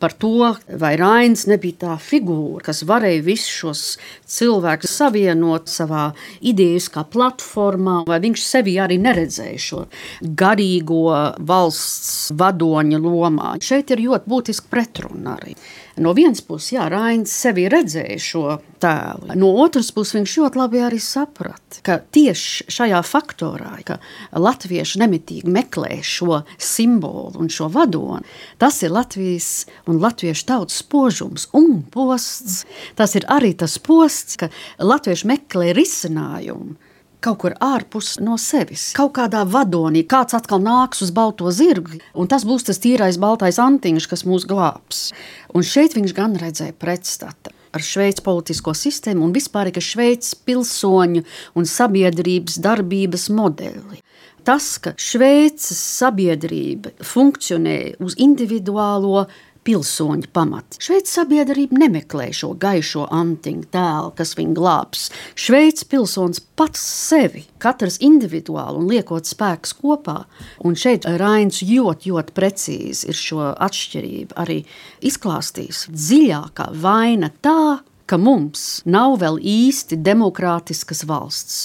par 0.00 0.14
to, 0.16 0.52
vai 0.80 0.94
Rains 1.00 1.44
nebija 1.50 1.78
tā 1.84 1.96
figūra, 2.00 2.64
kas 2.70 2.82
varēja 2.88 3.24
visus 3.26 3.52
šos 3.60 3.82
cilvēkus 4.30 4.96
savienot 5.02 5.68
savā 5.70 6.10
idejiskā 6.40 7.04
platformā, 7.12 8.00
vai 8.08 8.20
viņš 8.24 8.46
sevi 8.46 8.78
arī 8.80 8.96
neredzēja 9.02 9.60
šo 9.60 9.84
garīgo 10.22 11.04
valsts 11.52 12.32
vadoņa 12.40 13.02
lomā. 13.04 13.54
Šeit 13.62 13.92
ir 13.94 14.06
ļoti 14.08 14.34
būtiski 14.34 14.72
pretruna 14.72 15.36
arī. 15.36 15.56
No 16.00 16.14
vienas 16.16 16.40
puses, 16.40 16.70
jā, 16.72 16.86
Rainis 16.88 17.32
sevi 17.42 17.66
redzēja 17.68 18.16
šo 18.24 18.44
tēlu, 18.80 19.34
no 19.36 19.50
otras 19.60 19.90
puses, 19.92 20.14
viņš 20.16 20.36
ļoti 20.40 20.60
labi 20.60 20.80
arī 20.80 21.00
saprata, 21.04 21.82
ka 21.84 21.98
tieši 22.16 22.70
šajā 22.72 23.02
faktorā, 23.04 23.74
ka 23.84 23.98
latvieši 24.32 25.02
nemitīgi 25.02 25.52
meklē 25.52 25.98
šo 26.00 26.40
simbolu 26.56 27.42
un 27.44 27.52
šo 27.52 27.68
vadoni, 27.74 28.24
tas 28.56 28.80
ir 28.80 28.94
Latvijas 28.96 29.66
un 29.90 30.00
latviešu 30.00 30.46
tautas 30.48 30.80
spožums 30.80 31.50
un 31.52 31.82
posts. 31.92 32.62
Tas 32.96 33.12
ir 33.20 33.28
arī 33.28 33.52
tas 33.60 33.76
posts, 33.76 34.40
ka 34.40 34.48
latvieši 34.80 35.28
meklē 35.28 35.74
risinājumu 35.76 36.78
kaut 37.24 37.38
kur 37.44 37.54
ārpus 37.60 38.14
no 38.24 38.36
sevis, 38.40 38.90
kaut 38.96 39.14
kādā 39.18 39.44
vadonī. 39.48 40.02
Kāds 40.08 40.36
atkal 40.36 40.62
nāks 40.64 41.04
uz 41.04 41.12
balto 41.14 41.52
zirgu, 41.54 42.00
un 42.14 42.28
tas 42.30 42.46
būs 42.48 42.66
tas 42.68 42.80
tīrais 42.82 43.20
baltais 43.20 43.60
antiņš, 43.60 44.10
kas 44.10 44.26
mūs 44.28 44.48
glābs. 44.48 45.08
Un 45.54 45.66
šeit 45.66 45.96
viņš 45.98 46.16
gan 46.16 46.36
redzēja 46.40 46.76
pretstatu 46.80 47.54
ar 47.70 47.84
Šveices 47.84 48.24
politisko 48.26 48.74
sistēmu 48.74 49.28
un 49.28 49.34
vispār 49.34 49.70
ar 49.70 49.84
Šveices 49.84 50.34
pilsoņu 50.46 51.24
un 51.54 51.68
sabiedrības 51.68 52.58
darbības 52.64 53.28
modeli. 53.34 54.00
Tas, 54.44 54.78
ka 54.80 54.94
Šveices 54.96 55.78
sabiedrība 56.00 56.94
funkcionē 57.04 58.00
uz 58.00 58.16
individuālo 58.18 59.26
pilsoņu 59.66 60.30
pamati. 60.34 60.78
Šveices 60.82 61.16
sabiedrība 61.18 61.78
nemeklē 61.82 62.30
šo 62.36 62.52
gaišo 62.60 63.06
antiņu 63.14 63.66
tēlu, 63.74 64.12
kas 64.18 64.34
viņu 64.38 64.56
glābs. 64.56 65.08
Šveices 65.38 65.86
pilsonis 65.90 66.42
pats 66.58 66.80
sevi, 66.80 67.44
katrs 67.62 68.00
individuāli 68.04 68.80
un 68.80 68.88
liekot 68.90 69.28
spēkus 69.28 69.74
kopā. 69.80 70.22
Un 70.64 70.78
šeit 70.78 71.08
Rains 71.20 71.62
ļoti, 71.66 72.12
ļoti 72.12 72.36
precīzi 72.36 73.10
ir 73.10 73.20
šo 73.20 73.52
atšķirību 73.52 74.38
arī 74.40 74.62
izklāstījis. 75.06 75.86
Dziļākā 75.92 76.70
vaina 76.80 77.32
tā, 77.44 77.80
ka 78.10 78.18
mums 78.18 78.80
nav 78.90 79.20
vēl 79.22 79.38
īsti 79.38 80.00
demokrātiskas 80.02 81.04
valsts, 81.06 81.60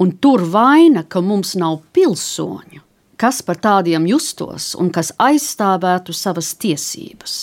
un 0.00 0.14
tur 0.16 0.46
vaina, 0.48 1.04
ka 1.04 1.20
mums 1.20 1.52
nav 1.60 1.82
pilsoņu 1.92 2.86
kas 3.22 3.38
par 3.46 3.60
tādiem 3.62 4.06
justos 4.10 4.72
un 4.78 4.90
kas 4.94 5.12
aizstāvētu 5.22 6.14
savas 6.16 6.52
tiesības. 6.58 7.36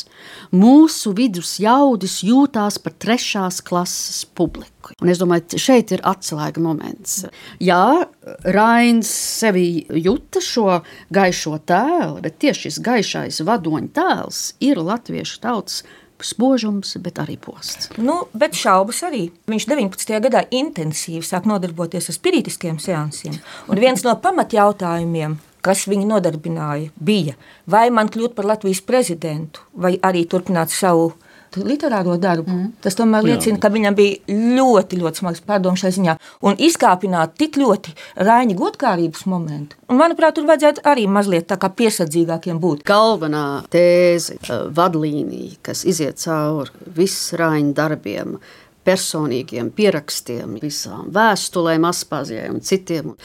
Mūsu 0.51 1.13
vidus 1.15 1.55
jaudis 1.63 2.19
jūtās 2.27 2.79
par 2.83 2.97
trešās 2.99 3.61
klases 3.63 4.25
publiku. 4.35 4.91
Un 4.99 5.11
es 5.13 5.21
domāju, 5.21 5.59
šeit 5.61 5.93
ir 5.95 6.03
atslēga 6.07 6.59
moments. 6.63 7.21
Jā, 7.63 8.09
Rains 8.43 9.09
sevi 9.39 9.85
jūta 10.03 10.43
šo 10.43 10.81
gaišo 11.15 11.55
tēlu, 11.69 12.19
bet 12.25 12.39
tieši 12.43 12.67
šis 12.67 12.83
gaišais 12.83 13.41
vadoņa 13.47 13.91
tēls 13.95 14.43
ir 14.65 14.81
latviešu 14.83 15.39
tautas 15.45 15.83
spožums, 16.19 16.97
bet 16.99 17.19
arī 17.23 17.37
posts. 17.39 17.93
Nu, 18.01 18.25
bet 18.35 18.57
šaubas 18.59 18.99
arī. 19.07 19.29
Viņš 19.47 19.67
19. 19.69 20.17
gadā 20.25 20.43
intensīvi 20.51 21.23
sāk 21.23 21.47
nodarboties 21.47 22.09
ar 22.11 22.17
spiritiskiem 22.17 22.79
seansiem. 22.83 23.37
Un 23.71 23.79
viens 23.79 24.03
no 24.03 24.17
pamatjautājumiem, 24.19 25.37
kas 25.65 25.85
viņu 25.89 26.07
nodarbināja, 26.09 26.91
bija 26.99 27.37
vai 27.69 27.89
man 27.93 28.11
kļūt 28.11 28.35
par 28.37 28.47
Latvijas 28.49 28.81
prezidentu, 28.85 29.65
vai 29.73 29.97
arī 30.01 30.25
turpināt 30.29 30.73
savu 30.73 31.13
literāro 31.57 32.17
darbu. 32.21 32.51
Mm. 32.51 32.67
Tas 32.83 32.97
tomēr 32.97 33.25
liecina, 33.25 33.57
Jā. 33.57 33.61
ka 33.63 33.71
viņam 33.73 33.95
bija 33.97 34.37
ļoti, 34.59 34.99
ļoti 35.01 35.23
smags 35.23 35.41
pārdoms 35.45 35.81
šai 35.81 35.91
ziņā. 35.95 36.15
Un 36.45 36.59
izkāpināt 36.61 37.35
tik 37.39 37.57
ļoti 37.57 37.95
rāņa 38.21 38.57
godkārības 38.59 39.25
momentu. 39.29 39.79
Un, 39.89 39.97
manuprāt, 40.01 40.37
tur 40.37 40.47
vajadzētu 40.49 40.85
arī 40.89 41.07
mazliet 41.09 41.49
piesardzīgākiem 41.49 42.61
būt. 42.61 42.85
Galvenā 42.89 43.63
tēze, 43.73 44.37
eh, 44.37 44.65
vadlīnija, 44.69 45.57
kas 45.65 45.85
iziet 45.85 46.21
cauri 46.21 46.69
visiem 46.85 47.39
rāņa 47.41 47.73
darbiem, 47.73 48.39
personīgiem 48.85 49.69
pierakstiem, 49.75 50.57
visām 50.61 51.09
vēstulēm, 51.13 51.85
un 52.49 52.61
citiem. 52.61 53.15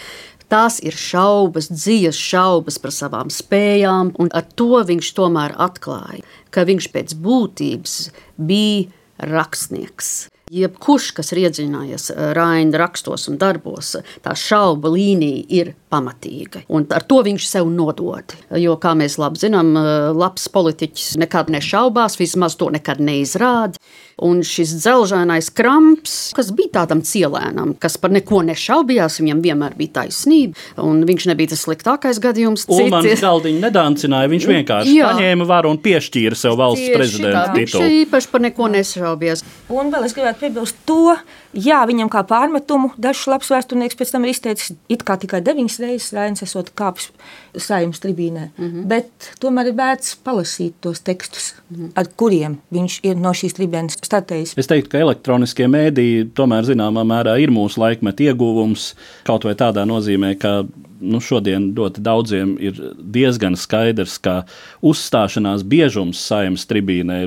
Tās 0.55 0.77
ir 0.87 0.95
šaubas, 0.95 1.67
dziļas 1.67 2.15
šaubas 2.15 2.77
par 2.79 2.93
savām 2.95 3.31
spējām, 3.35 4.13
un 4.23 4.29
ar 4.39 4.45
to 4.55 4.79
viņš 4.87 5.09
tomēr 5.17 5.57
atklāja, 5.59 6.23
ka 6.55 6.63
viņš 6.69 6.87
pēc 6.95 7.17
būtības 7.25 7.97
bija 8.39 8.87
rakstnieks. 9.33 10.13
Jebkurš, 10.55 11.09
kas 11.17 11.33
ir 11.33 11.41
iedziļinājies 11.47 12.11
eh, 12.13 12.23
Raina 12.37 12.79
rakstos 12.85 13.27
un 13.33 13.39
darbos, 13.41 13.95
tā 14.23 14.35
šauba 14.39 14.93
līnija 14.93 15.43
ir 15.59 15.73
pamatīga. 15.91 16.63
Un 16.69 16.87
ar 16.95 17.03
to 17.09 17.23
viņš 17.27 17.49
sev 17.49 17.71
nodod. 17.73 18.37
Jo, 18.61 18.77
kā 18.79 18.93
mēs 18.99 19.17
labi 19.19 19.41
zinām, 19.41 19.73
eh, 19.81 20.11
labs 20.15 20.47
politiķis 20.55 21.17
nekad 21.19 21.51
nešaubās, 21.51 22.21
vismaz 22.21 22.55
to 22.61 22.71
nekad 22.77 23.03
neizrāda. 23.03 23.81
Un 24.23 24.45
šis 24.47 24.77
dzelžainais 24.79 25.49
kramps, 25.51 26.15
kas 26.37 26.53
bija 26.55 26.77
tādam 26.81 27.01
cilvēnam, 27.03 27.73
kas 27.83 27.97
par 27.99 28.13
neko 28.15 28.45
nešaubījās, 28.47 29.19
viņam 29.23 29.41
vienmēr 29.43 29.75
bija 29.79 30.01
taisnība. 30.01 30.59
Un 30.85 31.03
viņš 31.09 31.27
nebija 31.33 31.55
tas 31.55 31.65
sliktākais 31.67 32.21
gadījums. 32.23 32.69
Ulmans 32.71 33.25
galdiņu 33.25 33.63
nedancināja, 33.65 34.31
viņš 34.31 34.49
vienkārši 34.53 34.95
Jā. 35.01 35.11
paņēma 35.11 35.49
varu 35.51 35.75
un 35.75 35.81
piešķīra 35.83 36.39
sev 36.39 36.59
valsts 36.61 36.93
prezidenta 36.95 37.49
titulu. 37.57 37.83
Viņš 37.83 38.05
īpaši 38.05 38.31
par 38.31 38.47
neko 38.47 38.71
nešaubījās. 38.77 39.45
Un 39.75 39.91
vēl 39.95 40.07
es 40.07 40.15
gribētu 40.15 40.47
piebilst 40.47 40.79
to, 40.87 41.17
jā, 41.55 41.81
viņam 41.89 42.11
kā 42.13 42.23
pārmetumu 42.29 42.93
dažs 43.01 43.27
labs 43.31 43.51
vēsturnieks 43.53 43.99
pēc 43.99 44.13
tam 44.15 44.27
ir 44.27 44.35
izteicis, 44.35 44.75
it 44.93 45.05
kā 45.07 45.17
tikai 45.21 45.41
deviņas 45.45 45.79
reizes 45.83 46.13
Rainis 46.17 46.45
esot 46.47 46.73
kāpis 46.79 47.11
saimnes 47.57 48.03
tribīnē, 48.03 48.49
mm 48.57 48.65
-hmm. 48.65 48.87
bet 48.91 49.31
tomēr 49.41 49.71
ir 49.71 49.77
vērts 49.79 50.17
palasīt 50.25 50.75
tos 50.81 51.01
tekstus, 51.01 51.55
mm 51.71 51.77
-hmm. 51.77 51.91
ar 51.95 52.07
kuriem 52.17 52.59
viņš 52.73 53.01
ir 53.03 53.17
no 53.17 53.31
šīs 53.31 53.55
tribīnes 53.59 53.99
startējis. 54.03 54.55
Es 54.57 54.67
teiktu, 54.67 54.91
ka 54.91 54.99
elektroniskie 54.99 55.67
mēdīji 55.67 56.31
tomēr 56.35 56.65
zināmā 56.65 57.05
mērā 57.05 57.39
ir 57.41 57.51
mūsu 57.51 57.81
laikmeta 57.81 58.23
ieguvums, 58.23 58.95
kaut 59.25 59.45
vai 59.45 59.55
tādā 59.55 59.85
nozīmē, 59.87 60.35
ka 60.39 60.65
nu, 61.05 61.21
šodien 61.25 61.71
ļoti 61.77 62.03
daudziem 62.05 62.55
ir 62.63 62.81
diezgan 62.99 63.59
skaidrs, 63.61 64.17
ka 64.25 64.41
uzstāšanās 64.85 65.65
biežums 65.69 66.21
saimnes 66.25 66.67
tribīnē 66.71 67.21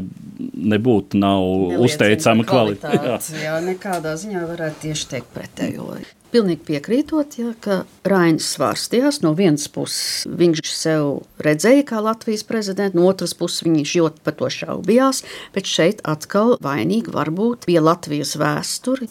nebūtu 0.74 1.20
nav 1.22 1.78
uzteicama 1.86 2.46
kvalitāte. 2.48 2.98
kvalitāte. 2.98 3.34
Jā. 3.38 3.48
jā, 3.48 3.58
nekādā 3.66 4.16
ziņā 4.20 4.46
varētu 4.50 4.88
tieši 4.88 5.10
teikt 5.14 5.34
pretējo. 5.36 5.92
Pilnīgi 6.28 6.66
piekrītot, 6.68 7.38
ja, 7.40 7.54
ka 7.64 7.78
Rainis 8.08 8.50
svārstījās. 8.58 9.22
No 9.24 9.32
vienas 9.38 9.70
puses 9.72 10.26
viņš 10.28 10.62
sev 10.68 11.22
redzēja 11.44 11.86
kā 11.88 12.02
Latvijas 12.04 12.44
prezidentu, 12.48 13.00
no 13.00 13.08
otras 13.08 13.32
puses 13.38 13.64
viņš 13.64 13.94
ļoti 14.02 14.24
par 14.26 14.36
to 14.40 14.50
šaubījās. 14.52 15.24
Bet 15.56 15.72
šeit 15.72 16.04
atkal 16.04 16.58
vainīgi 16.64 17.14
var 17.16 17.32
būt 17.32 17.70
pie 17.70 17.80
Latvijas 17.80 18.36
vēsture. 18.40 19.08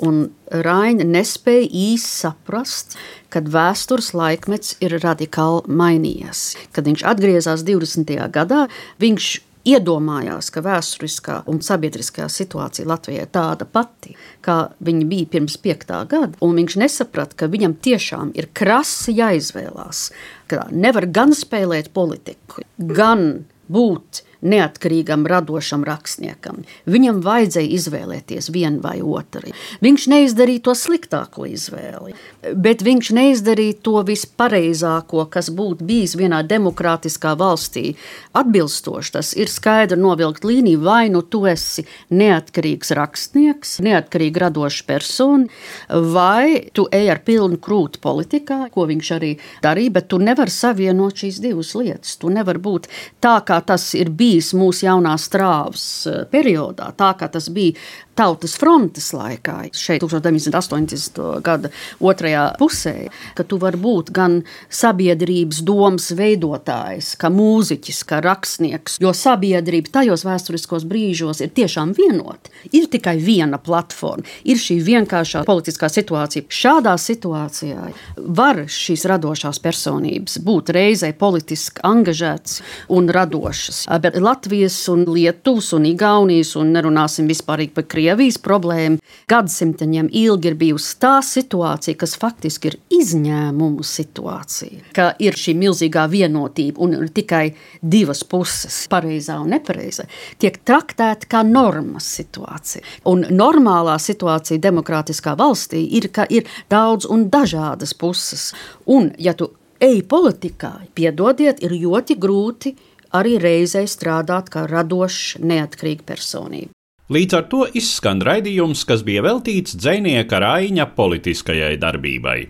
Raina 0.47 1.07
nespēja 1.09 1.67
īsti 1.67 2.13
saprast, 2.27 2.99
kad 3.33 3.49
vēstures 3.51 4.13
laikmets 4.17 4.77
ir 4.85 4.99
radikāli 5.03 5.65
mainījies. 5.73 6.45
Kad 6.77 6.87
viņš 6.87 7.03
atgriezās 7.09 7.65
20. 7.67 8.13
gadā, 8.33 8.67
viņš 9.03 9.31
iedomājās, 9.67 10.51
ka 10.55 10.63
vēsturiskā 10.65 11.41
un 11.51 11.61
sabiedriskā 11.65 12.29
situācija 12.33 12.89
Latvijā 12.89 13.27
ir 13.27 13.33
tāda 13.35 13.67
pati, 13.69 14.15
kā 14.45 14.59
viņa 14.87 15.09
bija 15.11 15.31
pirms 15.37 15.59
piektā 15.63 16.03
gada, 16.11 16.35
un 16.45 16.57
viņš 16.59 16.79
nesaprata, 16.83 17.39
ka 17.43 17.51
viņam 17.53 17.77
tiešām 17.87 18.33
ir 18.39 18.51
krasi 18.57 19.17
jāizvēlās, 19.19 20.07
ka 20.51 20.69
nevar 20.71 21.09
gan 21.11 21.35
spēlēt 21.37 21.93
politiku, 21.97 22.65
gan 22.79 23.47
būt 23.73 24.23
neatkarīgam, 24.47 25.27
radošam 25.29 25.85
rakstniekam. 25.87 26.63
Viņam 26.87 27.21
vajadzēja 27.27 27.75
izvēlēties 27.77 28.51
vienu 28.55 28.83
vai 28.85 28.99
otru. 29.03 29.53
Viņš 29.83 30.07
neizdarīja 30.13 30.63
to 30.69 30.75
sliktāko 30.79 31.47
izvēli, 31.49 32.15
bet 32.55 32.83
viņš 32.87 33.11
neizdarīja 33.17 33.79
to 33.85 34.01
vispareizāko, 34.07 35.27
kas 35.33 35.51
būtu 35.55 35.87
bijis 35.87 36.17
vienā 36.19 36.43
demokrātiskā 36.47 37.35
valstī. 37.39 37.95
Atbilstoši 38.37 39.15
tas 39.17 39.33
ir 39.37 39.51
skaidri 39.53 39.99
novilkt 40.01 40.47
līniju, 40.47 40.83
vai 40.87 41.09
nu 41.13 41.23
tu 41.23 41.45
esi 41.51 41.87
neatkarīgs 42.15 42.93
rakstnieks, 42.97 43.79
neatkarīgi 43.85 44.43
radošs 44.47 44.85
persona, 44.87 45.51
vai 45.89 46.69
tu 46.77 46.87
ej 46.95 47.11
ar 47.15 47.23
pilnu 47.27 47.59
krūtu 47.63 48.01
politikā, 48.05 48.67
ko 48.75 48.87
viņš 48.89 49.13
arī 49.19 49.33
darīja, 49.65 49.97
bet 49.99 50.11
tu 50.13 50.21
nevari 50.23 50.53
savienot 50.53 51.25
šīs 51.25 51.41
divas 51.43 51.75
lietas. 51.79 52.17
Tu 52.21 52.31
nevari 52.33 52.63
būt 52.63 52.89
tā, 53.25 53.39
kā 53.47 53.59
tas 53.67 53.89
ir 53.99 54.13
bijis 54.15 54.36
bijis 54.37 54.53
mūsu 54.57 54.87
jaunās 54.87 55.29
trāvas 55.33 55.87
eh, 56.11 56.25
periodā, 56.31 56.93
tā 56.97 57.15
kā 57.19 57.29
tas 57.33 57.49
bija 57.49 57.77
Tautas 58.17 58.55
frontes 58.57 59.11
laikā, 59.13 59.67
šeit 59.77 60.01
1980. 60.01 61.19
gada 61.45 61.69
otrajā 62.01 62.47
pusē, 62.57 63.11
ka 63.37 63.45
tu 63.45 63.59
vari 63.61 63.77
būt 63.77 64.09
gan 64.17 64.39
sabiedrības 64.73 65.59
domas 65.69 66.07
veidotājs, 66.17 67.11
kā 67.21 67.29
mūziķis, 67.29 67.99
kā 68.09 68.23
rakstnieks, 68.25 68.97
jo 69.05 69.13
sabiedrība 69.13 69.93
tajos 69.99 70.25
vēsturiskos 70.25 70.87
brīžos 70.89 71.43
ir 71.45 71.53
tiešām 71.59 71.93
vienota. 71.99 72.49
Ir 72.73 72.87
tikai 72.89 73.19
viena 73.21 73.61
platforma, 73.61 74.25
ir 74.49 74.57
šī 74.65 74.79
vienkāršā 74.87 75.45
politiskā 75.45 75.93
situācija. 75.93 76.49
Šādā 76.49 76.97
situācijā 76.97 77.91
var 78.17 78.63
šīs 78.65 79.05
radošās 79.13 79.61
personības 79.61 80.41
būt 80.47 80.73
reizē 80.73 81.13
politiski 81.21 81.85
angažētas 81.85 82.63
un 82.97 83.13
radošas, 83.13 83.85
bet 84.01 84.17
Latvijas 84.17 84.81
un 84.89 85.05
Lietuvas 85.05 85.75
un 85.77 85.85
Igaunijas 85.93 86.57
un 86.57 86.73
nerunāsim 86.73 87.29
vispār 87.29 87.67
par 87.77 87.85
Krieviju 87.85 88.06
Krievijas 88.07 88.37
problēma 88.39 89.01
gadsimtiem 89.27 90.07
ilgi 90.15 90.53
ir 90.53 90.55
bijusi 90.61 90.93
tā 91.03 91.17
situācija, 91.27 91.97
kas 91.99 92.13
faktiski 92.23 92.71
ir 92.71 92.77
izņēmumu 93.01 93.83
situācija. 93.83 94.93
Ka 94.95 95.09
ir 95.19 95.35
šī 95.35 95.57
milzīgā 95.59 96.05
vienotība 96.13 96.85
un 96.87 96.95
ir 96.95 97.09
tikai 97.17 97.49
divas 97.83 98.23
puses, 98.23 98.77
pareizā 98.93 99.41
un 99.43 99.51
nepareizā, 99.57 100.07
tiek 100.39 100.61
traktēta 100.63 101.27
kā 101.35 101.43
normas 101.49 102.07
situācija. 102.21 102.85
Un 103.11 103.27
normālā 103.35 103.99
situācija 103.99 104.63
demokrātiskā 104.63 105.35
valstī 105.41 105.83
ir, 105.99 106.07
ka 106.15 106.29
ir 106.31 106.47
daudz 106.71 107.11
un 107.11 107.27
dažādas 107.33 107.97
puses. 107.99 108.53
Un, 108.87 109.11
ja 109.19 109.35
tu 109.35 109.51
ej 109.83 110.05
politikā, 110.07 110.77
piedodiet, 110.95 111.59
ir 111.67 111.75
ļoti 111.75 112.21
grūti 112.23 112.77
arī 113.19 113.35
reizē 113.43 113.83
strādāt 113.91 114.55
kā 114.55 114.69
radošs, 114.71 115.41
neatkarīga 115.43 116.07
personība. 116.15 116.76
Līdz 117.07 117.35
ar 117.39 117.45
to 117.47 117.61
izskan 117.79 118.19
raidījums, 118.19 118.81
kas 118.83 119.05
bija 119.07 119.23
veltīts 119.23 119.77
dzinieka 119.79 120.41
Raina 120.43 120.89
politiskajai 120.91 121.77
darbībai. 121.79 122.41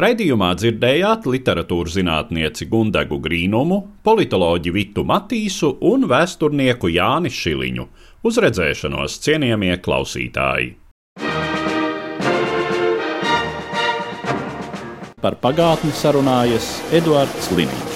Raidījumā 0.00 0.48
dzirdējāt 0.56 1.26
literatūras 1.28 1.98
zinātnieci 1.98 2.70
Gundegu 2.70 3.18
Grīnumu, 3.20 3.82
politoloģi 4.06 4.72
Vitu 4.72 5.04
Matīsu 5.04 5.74
un 5.90 6.08
vēsturnieku 6.08 6.88
Jāni 6.94 7.28
Šiliņu. 7.28 7.84
Uz 8.24 8.40
redzēšanos, 8.46 9.18
cienījamie 9.26 9.76
klausītāji! 9.84 10.72
Par 15.20 15.36
pagātni 15.42 15.92
sarunājas 15.92 16.72
Eduards 16.94 17.52
Liniņš. 17.58 17.87